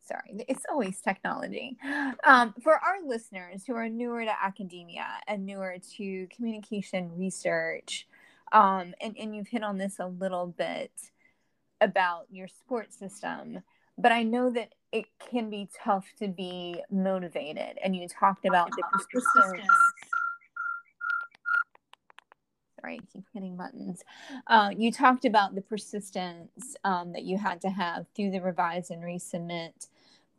Sorry, 0.04 0.46
it's 0.48 0.66
always 0.70 1.02
technology. 1.02 1.78
Um, 2.24 2.54
for 2.62 2.74
our 2.74 2.98
listeners 3.04 3.64
who 3.66 3.74
are 3.74 3.90
newer 3.90 4.24
to 4.24 4.44
academia 4.44 5.08
and 5.28 5.46
newer 5.48 5.78
to 5.98 6.28
communication 6.28 7.18
research, 7.18 8.08
um, 8.52 8.94
and, 9.02 9.18
and 9.18 9.36
you've 9.36 9.48
hit 9.48 9.64
on 9.64 9.80
this 9.80 9.98
a 9.98 10.08
little 10.08 10.46
bit 10.46 10.92
about 11.82 12.28
your 12.30 12.48
support 12.48 12.94
system, 12.94 13.64
but 13.98 14.12
I 14.12 14.24
know 14.24 14.50
that 14.52 14.74
it 14.92 15.06
can 15.32 15.50
be 15.50 15.70
tough 15.84 16.06
to 16.20 16.28
be 16.28 16.82
motivated. 16.92 17.78
And 17.84 17.96
you 17.96 18.08
talked 18.08 18.46
about 18.46 18.70
the 18.72 18.84
persistence 18.92 19.68
sorry, 22.84 23.00
I 23.02 23.06
keep 23.12 23.26
hitting 23.34 23.56
buttons. 23.56 24.04
Uh, 24.48 24.72
you 24.78 24.92
talked 24.92 25.26
about 25.26 25.56
the 25.56 25.62
persistence 25.62 26.76
um, 26.84 27.14
that 27.14 27.24
you 27.24 27.38
had 27.38 27.62
to 27.62 27.70
have 27.70 28.06
through 28.16 28.32
the 28.32 28.42
revise 28.42 28.90
and 28.90 29.02
resubmit 29.02 29.88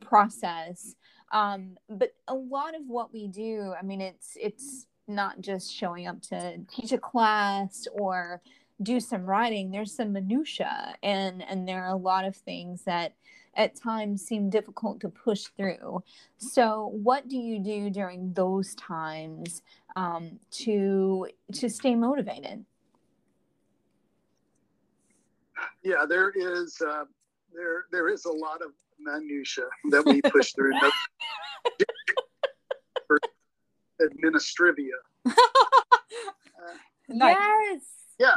process. 0.00 0.94
Um, 1.32 1.78
but 1.88 2.14
a 2.28 2.34
lot 2.34 2.74
of 2.74 2.82
what 2.86 3.12
we 3.12 3.28
do, 3.28 3.74
I 3.78 3.82
mean, 3.82 4.00
it's 4.00 4.36
it's 4.40 4.86
not 5.08 5.40
just 5.40 5.72
showing 5.72 6.06
up 6.06 6.20
to 6.22 6.58
teach 6.68 6.92
a 6.92 6.98
class 6.98 7.86
or 7.92 8.40
do 8.82 8.98
some 8.98 9.24
writing 9.24 9.70
there's 9.70 9.94
some 9.94 10.12
minutia 10.12 10.96
and 11.02 11.42
and 11.42 11.68
there 11.68 11.84
are 11.84 11.92
a 11.92 11.96
lot 11.96 12.24
of 12.24 12.34
things 12.34 12.82
that 12.82 13.12
at 13.56 13.74
times 13.76 14.24
seem 14.26 14.50
difficult 14.50 15.00
to 15.00 15.08
push 15.08 15.44
through. 15.56 16.02
So 16.36 16.90
what 16.92 17.28
do 17.28 17.36
you 17.36 17.58
do 17.58 17.90
during 17.90 18.32
those 18.32 18.74
times 18.74 19.62
um, 19.96 20.38
to 20.62 21.28
to 21.54 21.68
stay 21.68 21.94
motivated? 21.94 22.64
Yeah 25.82 26.04
there 26.08 26.30
is 26.34 26.80
uh, 26.80 27.04
there 27.54 27.84
there 27.92 28.08
is 28.08 28.24
a 28.24 28.32
lot 28.32 28.62
of 28.62 28.72
minutia 28.98 29.64
that 29.90 30.04
we 30.04 30.22
push 30.22 30.52
through. 30.52 30.72
Administrivia. 34.00 34.98
Uh, 37.10 37.26
yes. 37.28 37.82
Yeah. 38.18 38.34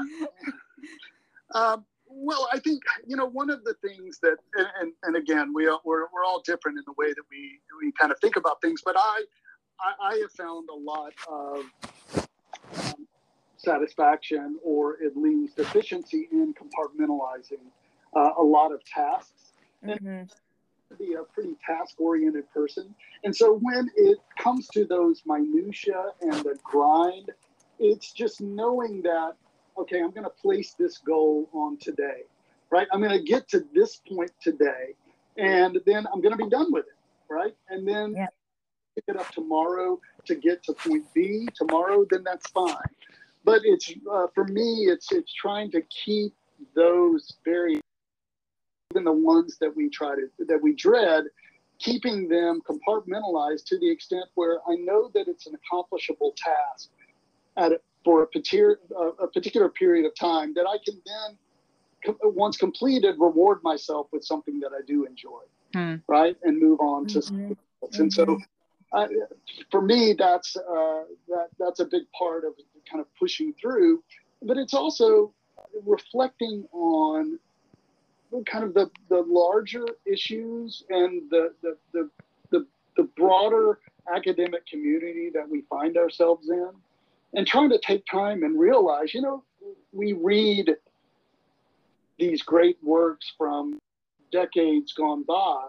Um, 1.55 1.85
well, 2.19 2.49
I 2.51 2.59
think 2.59 2.83
you 3.05 3.15
know 3.15 3.25
one 3.25 3.49
of 3.49 3.63
the 3.63 3.75
things 3.85 4.19
that, 4.21 4.37
and, 4.55 4.67
and, 4.81 4.93
and 5.03 5.15
again, 5.15 5.53
we 5.53 5.67
are, 5.67 5.79
we're 5.85 6.05
we're 6.13 6.25
all 6.25 6.41
different 6.41 6.77
in 6.77 6.83
the 6.85 6.93
way 6.97 7.09
that 7.13 7.23
we 7.29 7.59
we 7.81 7.91
kind 7.99 8.11
of 8.11 8.19
think 8.19 8.35
about 8.35 8.61
things, 8.61 8.81
but 8.83 8.95
I 8.97 9.23
I, 9.79 10.13
I 10.13 10.17
have 10.17 10.31
found 10.31 10.69
a 10.69 10.75
lot 10.75 11.13
of 11.29 11.65
um, 12.75 13.07
satisfaction 13.57 14.57
or 14.63 14.97
at 15.05 15.15
least 15.15 15.59
efficiency 15.59 16.27
in 16.31 16.53
compartmentalizing 16.53 17.65
uh, 18.15 18.31
a 18.37 18.43
lot 18.43 18.71
of 18.71 18.83
tasks. 18.85 19.51
Mm-hmm. 19.85 20.23
Be 20.97 21.15
a 21.15 21.23
pretty 21.23 21.55
task-oriented 21.65 22.49
person, 22.51 22.95
and 23.25 23.35
so 23.35 23.59
when 23.61 23.91
it 23.97 24.19
comes 24.39 24.67
to 24.69 24.85
those 24.85 25.21
minutia 25.25 26.11
and 26.21 26.33
the 26.33 26.57
grind, 26.63 27.29
it's 27.77 28.13
just 28.13 28.39
knowing 28.39 29.01
that 29.01 29.33
okay, 29.77 30.01
I'm 30.01 30.11
going 30.11 30.23
to 30.23 30.29
place 30.29 30.75
this 30.77 30.97
goal 30.97 31.49
on 31.53 31.77
today, 31.77 32.23
right? 32.69 32.87
I'm 32.91 33.01
going 33.01 33.17
to 33.17 33.23
get 33.23 33.47
to 33.49 33.63
this 33.73 34.01
point 34.07 34.31
today, 34.41 34.95
and 35.37 35.79
then 35.85 36.07
I'm 36.13 36.21
going 36.21 36.37
to 36.37 36.43
be 36.43 36.49
done 36.49 36.71
with 36.71 36.85
it, 36.85 37.33
right? 37.33 37.55
And 37.69 37.87
then 37.87 38.13
yeah. 38.15 38.27
pick 38.95 39.05
it 39.07 39.17
up 39.17 39.29
tomorrow 39.31 39.99
to 40.25 40.35
get 40.35 40.63
to 40.63 40.73
point 40.73 41.05
B 41.13 41.47
tomorrow, 41.55 42.05
then 42.09 42.23
that's 42.23 42.47
fine. 42.49 42.75
But 43.43 43.61
it's 43.63 43.91
uh, 44.11 44.27
for 44.35 44.45
me, 44.45 44.87
it's 44.89 45.11
it's 45.11 45.33
trying 45.33 45.71
to 45.71 45.81
keep 45.83 46.33
those 46.75 47.37
very 47.45 47.79
even 48.91 49.03
the 49.03 49.11
ones 49.11 49.57
that 49.59 49.75
we 49.75 49.89
try 49.89 50.15
to 50.15 50.27
that 50.47 50.61
we 50.61 50.73
dread 50.73 51.25
keeping 51.79 52.27
them 52.27 52.61
compartmentalized 52.67 53.65
to 53.65 53.77
the 53.79 53.89
extent 53.89 54.25
where 54.35 54.59
I 54.67 54.75
know 54.75 55.11
that 55.13 55.27
it's 55.27 55.47
an 55.47 55.53
accomplishable 55.55 56.33
task 56.35 56.89
at 57.55 57.71
for 58.07 58.23
a 58.23 58.27
particular, 58.27 58.79
a 59.21 59.27
particular 59.27 59.67
period 59.67 60.05
of 60.05 60.15
time 60.15 60.53
that 60.53 60.65
I 60.65 60.77
can 60.85 60.97
then, 61.05 62.15
once 62.23 62.55
completed, 62.55 63.15
reward 63.19 63.59
myself 63.63 64.07
with 64.13 64.23
something 64.23 64.61
that 64.61 64.71
I 64.71 64.79
do 64.87 65.05
enjoy, 65.05 65.41
hmm. 65.73 65.95
right, 66.07 66.37
and 66.43 66.57
move 66.57 66.79
on 66.79 67.05
to 67.07 67.19
mm-hmm. 67.19 67.27
something 67.27 67.57
else. 67.83 67.95
Mm-hmm. 67.95 68.01
And 68.03 68.13
so, 68.13 68.25
mm-hmm. 68.25 69.61
for 69.69 69.81
me, 69.81 70.15
that's 70.17 70.55
uh, 70.55 71.03
that 71.27 71.47
that's 71.59 71.81
a 71.81 71.85
big 71.85 72.03
part 72.17 72.45
of 72.45 72.53
kind 72.89 73.01
of 73.01 73.07
pushing 73.19 73.53
through, 73.59 74.01
but 74.41 74.55
it's 74.55 74.73
also 74.73 75.33
reflecting 75.85 76.65
on 76.71 77.37
kind 78.45 78.63
of 78.63 78.73
the, 78.73 78.89
the 79.09 79.21
larger 79.27 79.85
issues 80.05 80.85
and 80.89 81.29
the, 81.29 81.53
the, 81.61 81.77
the, 81.91 82.09
the, 82.51 82.65
the 82.95 83.03
broader 83.17 83.79
academic 84.15 84.65
community 84.65 85.29
that 85.33 85.49
we 85.49 85.63
find 85.69 85.97
ourselves 85.97 86.49
in 86.49 86.71
and 87.33 87.45
trying 87.45 87.69
to 87.69 87.79
take 87.79 88.05
time 88.05 88.43
and 88.43 88.59
realize, 88.59 89.13
you 89.13 89.21
know, 89.21 89.43
we 89.91 90.13
read 90.13 90.75
these 92.17 92.41
great 92.41 92.77
works 92.83 93.33
from 93.37 93.79
decades 94.31 94.93
gone 94.93 95.23
by, 95.23 95.67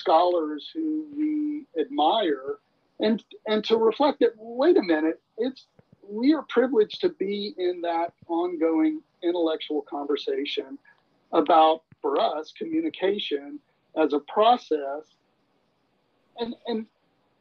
scholars 0.00 0.70
who 0.74 1.06
we 1.16 1.66
admire, 1.80 2.56
and 3.00 3.22
and 3.46 3.64
to 3.64 3.76
reflect 3.76 4.20
that, 4.20 4.30
wait 4.36 4.76
a 4.76 4.82
minute, 4.82 5.20
it's 5.38 5.66
we 6.08 6.32
are 6.32 6.44
privileged 6.48 7.00
to 7.00 7.08
be 7.10 7.54
in 7.58 7.80
that 7.82 8.12
ongoing 8.28 9.02
intellectual 9.22 9.82
conversation 9.82 10.78
about, 11.32 11.82
for 12.00 12.20
us, 12.20 12.52
communication 12.56 13.58
as 14.00 14.12
a 14.12 14.20
process. 14.20 15.16
And, 16.38 16.54
and 16.66 16.86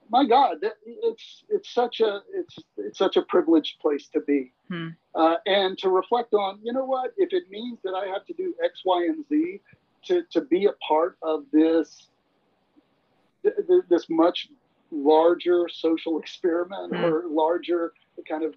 my 0.10 0.26
God, 0.26 0.58
it's 0.86 1.44
it's 1.50 1.74
such 1.74 2.00
a 2.00 2.22
it's 2.34 2.58
it's 2.78 2.98
such 2.98 3.18
a 3.18 3.22
privileged 3.24 3.80
place 3.80 4.08
to 4.14 4.22
be, 4.22 4.52
hmm. 4.70 4.90
uh, 5.16 5.36
and 5.46 5.78
to 5.80 5.90
reflect 5.90 6.34
on. 6.34 6.60
You 6.64 6.74
know 6.74 6.86
what? 6.86 7.12
If 7.18 7.34
it 7.34 7.50
means 7.50 7.80
that 7.84 7.94
I 7.94 8.06
have 8.08 8.26
to 8.26 8.34
do 8.34 8.54
X, 8.64 8.82
Y, 8.86 9.06
and 9.06 9.26
Z 9.28 9.62
to 10.06 10.24
to 10.32 10.42
be 10.42 10.66
a 10.66 10.74
part 10.88 11.18
of 11.22 11.46
this 11.52 12.08
this 13.90 14.06
much 14.10 14.50
larger 14.92 15.68
social 15.70 16.20
experiment 16.20 16.96
hmm. 16.96 17.04
or 17.04 17.24
larger 17.28 17.94
kind 18.28 18.44
of 18.44 18.56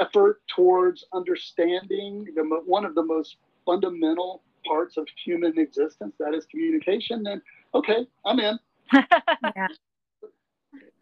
effort 0.00 0.40
towards 0.54 1.04
understanding 1.12 2.26
the 2.34 2.42
one 2.64 2.84
of 2.84 2.94
the 2.94 3.02
most 3.02 3.36
fundamental 3.66 4.42
parts 4.66 4.96
of 4.96 5.06
human 5.24 5.58
existence 5.58 6.14
that 6.18 6.34
is 6.34 6.44
communication 6.46 7.22
then 7.22 7.42
okay 7.74 8.06
i'm 8.24 8.38
in 8.38 8.58
yeah 8.92 9.66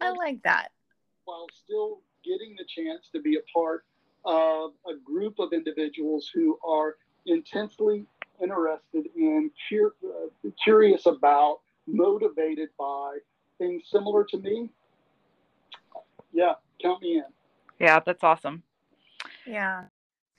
I 0.01 0.11
like 0.11 0.41
that. 0.43 0.69
While 1.25 1.47
still 1.63 2.01
getting 2.23 2.55
the 2.57 2.65
chance 2.65 3.09
to 3.13 3.21
be 3.21 3.37
a 3.37 3.41
part 3.53 3.85
of 4.25 4.71
a 4.87 4.95
group 5.03 5.39
of 5.39 5.53
individuals 5.53 6.29
who 6.33 6.57
are 6.67 6.95
intensely 7.25 8.05
interested 8.41 9.07
in, 9.15 9.51
cur- 9.69 9.93
uh, 10.03 10.49
curious 10.63 11.05
about, 11.05 11.59
motivated 11.87 12.69
by 12.77 13.17
things 13.57 13.83
similar 13.91 14.23
to 14.25 14.37
me. 14.37 14.69
Yeah, 16.31 16.53
count 16.81 17.01
me 17.01 17.17
in. 17.17 17.23
Yeah, 17.79 17.99
that's 18.05 18.23
awesome. 18.23 18.63
Yeah. 19.45 19.85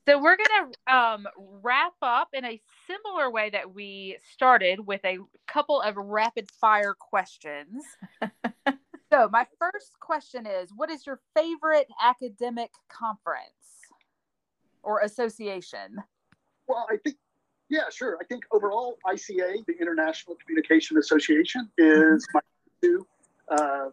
So 0.06 0.20
we're 0.20 0.36
going 0.36 0.72
to 0.86 0.94
um, 0.94 1.28
wrap 1.62 1.94
up 2.02 2.28
in 2.32 2.44
a 2.44 2.60
similar 2.86 3.30
way 3.30 3.50
that 3.50 3.74
we 3.74 4.16
started 4.32 4.86
with 4.86 5.04
a 5.04 5.18
couple 5.46 5.80
of 5.80 5.96
rapid 5.96 6.50
fire 6.50 6.94
questions. 6.98 7.84
So, 9.10 9.28
my 9.32 9.44
first 9.58 9.98
question 9.98 10.46
is 10.46 10.70
What 10.74 10.88
is 10.88 11.06
your 11.06 11.20
favorite 11.36 11.88
academic 12.02 12.70
conference 12.88 13.88
or 14.82 15.00
association? 15.00 15.96
Well, 16.68 16.86
I 16.88 16.96
think, 16.96 17.16
yeah, 17.68 17.90
sure. 17.90 18.16
I 18.20 18.24
think 18.24 18.44
overall, 18.52 18.98
ICA, 19.06 19.66
the 19.66 19.74
International 19.80 20.36
Communication 20.36 20.96
Association, 20.98 21.68
is 21.76 22.24
my 22.32 22.40
two 22.80 23.04
uh, 23.48 23.54
uh, 23.56 23.88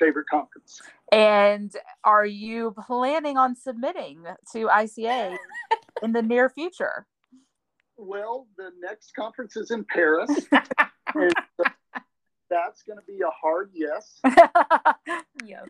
favorite 0.00 0.26
conference. 0.28 0.82
And 1.12 1.72
are 2.02 2.26
you 2.26 2.74
planning 2.86 3.36
on 3.36 3.54
submitting 3.54 4.24
to 4.52 4.66
ICA 4.66 5.36
in 6.02 6.12
the 6.12 6.22
near 6.22 6.48
future? 6.50 7.06
Well, 7.96 8.48
the 8.56 8.70
next 8.80 9.14
conference 9.14 9.56
is 9.56 9.70
in 9.70 9.84
Paris. 9.84 10.30
and, 11.14 11.32
that's 12.58 12.82
going 12.82 12.98
to 12.98 13.04
be 13.04 13.20
a 13.22 13.30
hard 13.30 13.70
yes. 13.74 14.20
yep. 15.44 15.68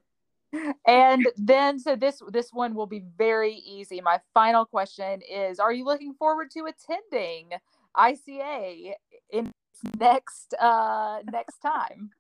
And 0.87 1.27
then, 1.37 1.79
so 1.79 1.95
this 1.95 2.23
this 2.31 2.51
one 2.53 2.75
will 2.75 2.87
be 2.87 3.05
very 3.19 3.55
easy. 3.55 4.01
My 4.01 4.19
final 4.33 4.65
question 4.65 5.21
is: 5.21 5.59
Are 5.59 5.73
you 5.73 5.85
looking 5.85 6.15
forward 6.15 6.51
to 6.53 6.67
attending 6.67 7.51
ICA 7.95 8.95
in 9.31 9.53
next 9.99 10.55
uh, 10.59 11.19
next 11.31 11.59
time? 11.59 12.11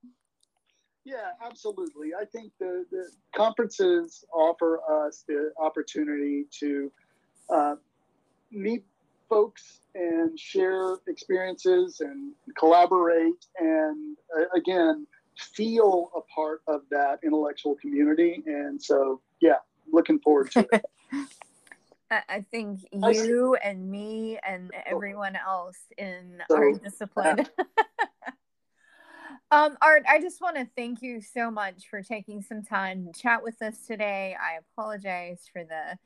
Yeah, 1.05 1.31
absolutely. 1.43 2.11
I 2.21 2.27
think 2.27 2.53
the, 2.61 2.85
the 2.91 3.07
conferences 3.35 4.27
offer 4.31 4.83
us 5.07 5.25
the 5.27 5.53
opportunity 5.59 6.45
to 6.61 6.93
uh, 7.49 7.77
meet 8.53 8.85
folks 9.29 9.81
and 9.95 10.39
share 10.39 10.97
experiences 11.07 12.01
and 12.01 12.33
collaborate 12.59 13.47
and 13.59 14.17
uh, 14.39 14.45
again 14.57 15.07
feel 15.37 16.11
a 16.17 16.21
part 16.35 16.63
of 16.67 16.83
that 16.91 17.19
intellectual 17.25 17.77
community 17.77 18.43
and 18.47 18.81
so 18.83 19.21
yeah 19.41 19.59
looking 19.93 20.19
forward 20.21 20.51
to 20.51 20.67
it 20.73 20.85
I 22.11 22.45
think 22.51 22.81
you 22.93 23.57
and 23.57 23.91
me 23.91 24.39
and 24.47 24.71
everyone 24.87 25.37
else 25.37 25.79
in 25.99 26.43
so, 26.49 26.57
our 26.57 26.73
discipline. 26.73 27.47
um, 29.51 29.77
Art, 29.83 30.05
I 30.09 30.19
just 30.19 30.41
want 30.41 30.57
to 30.57 30.67
thank 30.75 31.03
you 31.03 31.21
so 31.21 31.51
much 31.51 31.89
for 31.91 32.03
taking 32.03 32.41
some 32.41 32.63
time 32.63 33.05
to 33.05 33.21
chat 33.21 33.43
with 33.43 33.61
us 33.61 33.87
today. 33.87 34.35
I 34.41 34.59
apologize 34.73 35.43
for 35.53 35.65
the 35.65 35.99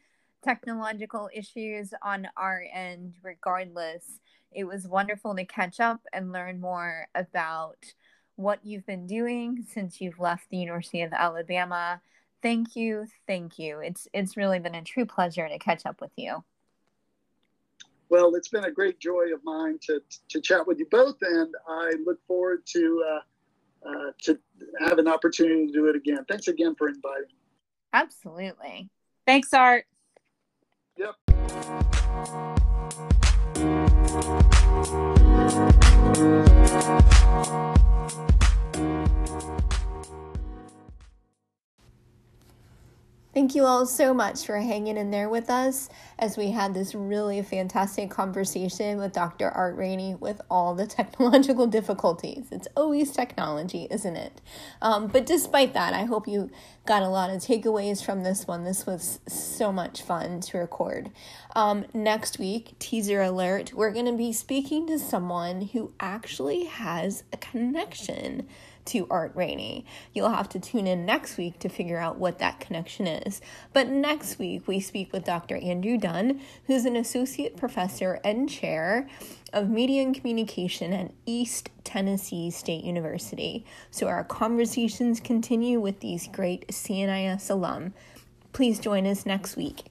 technological 0.43 1.29
issues 1.33 1.95
on 2.03 2.29
our 2.37 2.65
end, 2.73 3.15
regardless. 3.23 4.21
It 4.51 4.65
was 4.65 4.87
wonderful 4.87 5.35
to 5.37 5.45
catch 5.45 5.81
up 5.81 6.01
and 6.13 6.33
learn 6.33 6.61
more 6.61 7.07
about 7.15 7.79
what 8.37 8.61
you've 8.65 8.87
been 8.87 9.07
doing 9.07 9.65
since 9.69 10.01
you've 10.01 10.19
left 10.19 10.51
the 10.51 10.57
University 10.57 11.03
of 11.03 11.13
Alabama. 11.13 12.01
thank 12.43 12.75
you, 12.75 13.07
thank 13.27 13.59
you. 13.59 13.79
It's 13.79 14.09
it's 14.13 14.37
really 14.37 14.59
been 14.59 14.75
a 14.75 14.83
true 14.83 15.07
pleasure 15.07 15.49
to 15.49 15.59
catch 15.59 15.87
up 15.87 16.01
with 16.01 16.11
you. 16.17 16.43
Well, 18.09 18.35
it's 18.35 18.49
been 18.49 18.65
a 18.65 18.71
great 18.71 18.99
joy 18.99 19.33
of 19.33 19.45
mine 19.45 19.79
to 19.87 20.03
to 20.29 20.41
chat 20.41 20.67
with 20.67 20.79
you 20.79 20.87
both, 20.91 21.17
and 21.23 21.55
I 21.69 21.93
look 22.05 22.19
forward 22.27 22.67
to 22.67 23.05
uh, 23.09 23.89
uh, 23.89 24.13
to 24.23 24.39
have 24.81 24.99
an 24.99 25.09
opportunity 25.09 25.67
to 25.69 25.73
do 25.73 25.87
it 25.87 25.97
again. 25.97 26.25
Thanks 26.29 26.49
again 26.49 26.75
for 26.75 26.89
inviting. 26.89 27.37
Absolutely. 27.93 28.91
Thanks, 29.27 29.53
Art. 29.55 29.87
Yep. 30.99 31.17
Thank 43.35 43.55
you 43.55 43.65
all 43.65 43.87
so 43.87 44.13
much 44.13 44.45
for 44.45 44.59
hanging 44.59 44.99
in 44.99 45.11
there 45.11 45.31
with 45.31 45.49
us 45.49 45.89
as 46.19 46.37
we 46.37 46.51
had 46.51 46.75
this 46.75 46.95
really 46.95 47.41
fantastic 47.41 48.11
conversation 48.11 48.99
with 48.99 49.15
Dr. 49.15 49.49
Art 49.49 49.75
Raney 49.75 50.15
with 50.15 50.43
all 50.51 50.75
the 50.75 50.87
technological 50.99 51.67
difficulties. 51.67 52.49
It's 52.51 52.69
always 52.77 53.11
technology, 53.11 53.87
isn't 53.91 54.17
it? 54.17 54.43
Um, 54.83 55.07
but 55.07 55.25
despite 55.25 55.73
that, 55.73 55.95
I 55.95 56.05
hope 56.05 56.29
you 56.29 56.51
got 56.85 57.03
a 57.03 57.09
lot 57.09 57.31
of 57.31 57.37
takeaways 57.37 58.05
from 58.05 58.23
this 58.23 58.47
one. 58.47 58.65
This 58.65 58.85
was 58.85 59.21
so 59.27 59.73
much 59.73 60.03
fun 60.03 60.41
to 60.41 60.59
record. 60.59 61.11
Um, 61.57 61.87
next 61.95 62.39
week, 62.39 62.79
teaser 62.79 63.23
alert, 63.23 63.73
we're 63.73 63.93
going 63.93 64.05
to 64.05 64.13
be 64.13 64.35
speaking 64.35 64.87
to 64.89 64.99
someone 64.99 65.63
who 65.63 65.95
actually 66.01 66.67
has 66.67 67.25
a 67.33 67.39
connection 67.39 68.47
to 68.87 69.07
Art 69.11 69.33
Raney. 69.35 69.85
You'll 70.13 70.31
have 70.31 70.49
to 70.51 70.61
tune 70.61 70.87
in 70.87 71.07
next 71.07 71.37
week 71.37 71.59
to 71.61 71.69
figure 71.69 71.99
out 71.99 72.19
what 72.19 72.39
that 72.39 72.61
connection 72.61 73.07
is. 73.07 73.41
But 73.73 73.89
next 73.89 74.39
week, 74.39 74.67
we 74.67 74.81
speak 74.81 75.13
with 75.13 75.25
Dr. 75.25 75.57
Andrew 75.57 75.97
Dunn, 75.97 76.41
who's 76.67 76.85
an 76.85 76.97
associate 76.97 77.57
professor 77.57 78.21
and 78.25 78.49
chair 78.49 79.09
of 79.53 79.69
media 79.69 80.03
and 80.03 80.15
communication 80.15 80.93
at 80.93 81.13
East 81.27 81.71
Tennessee 81.85 82.51
State 82.51 82.85
University. 82.85 83.65
So 83.91 84.09
our 84.09 84.25
conversations 84.25 85.21
continue 85.21 85.81
with 85.81 86.01
these 86.01 86.29
great 86.29 86.73
C&IS 86.73 87.51
alum. 87.51 87.95
Please 88.53 88.79
join 88.79 89.07
us 89.07 89.27
next 89.27 89.57
week. 89.57 89.85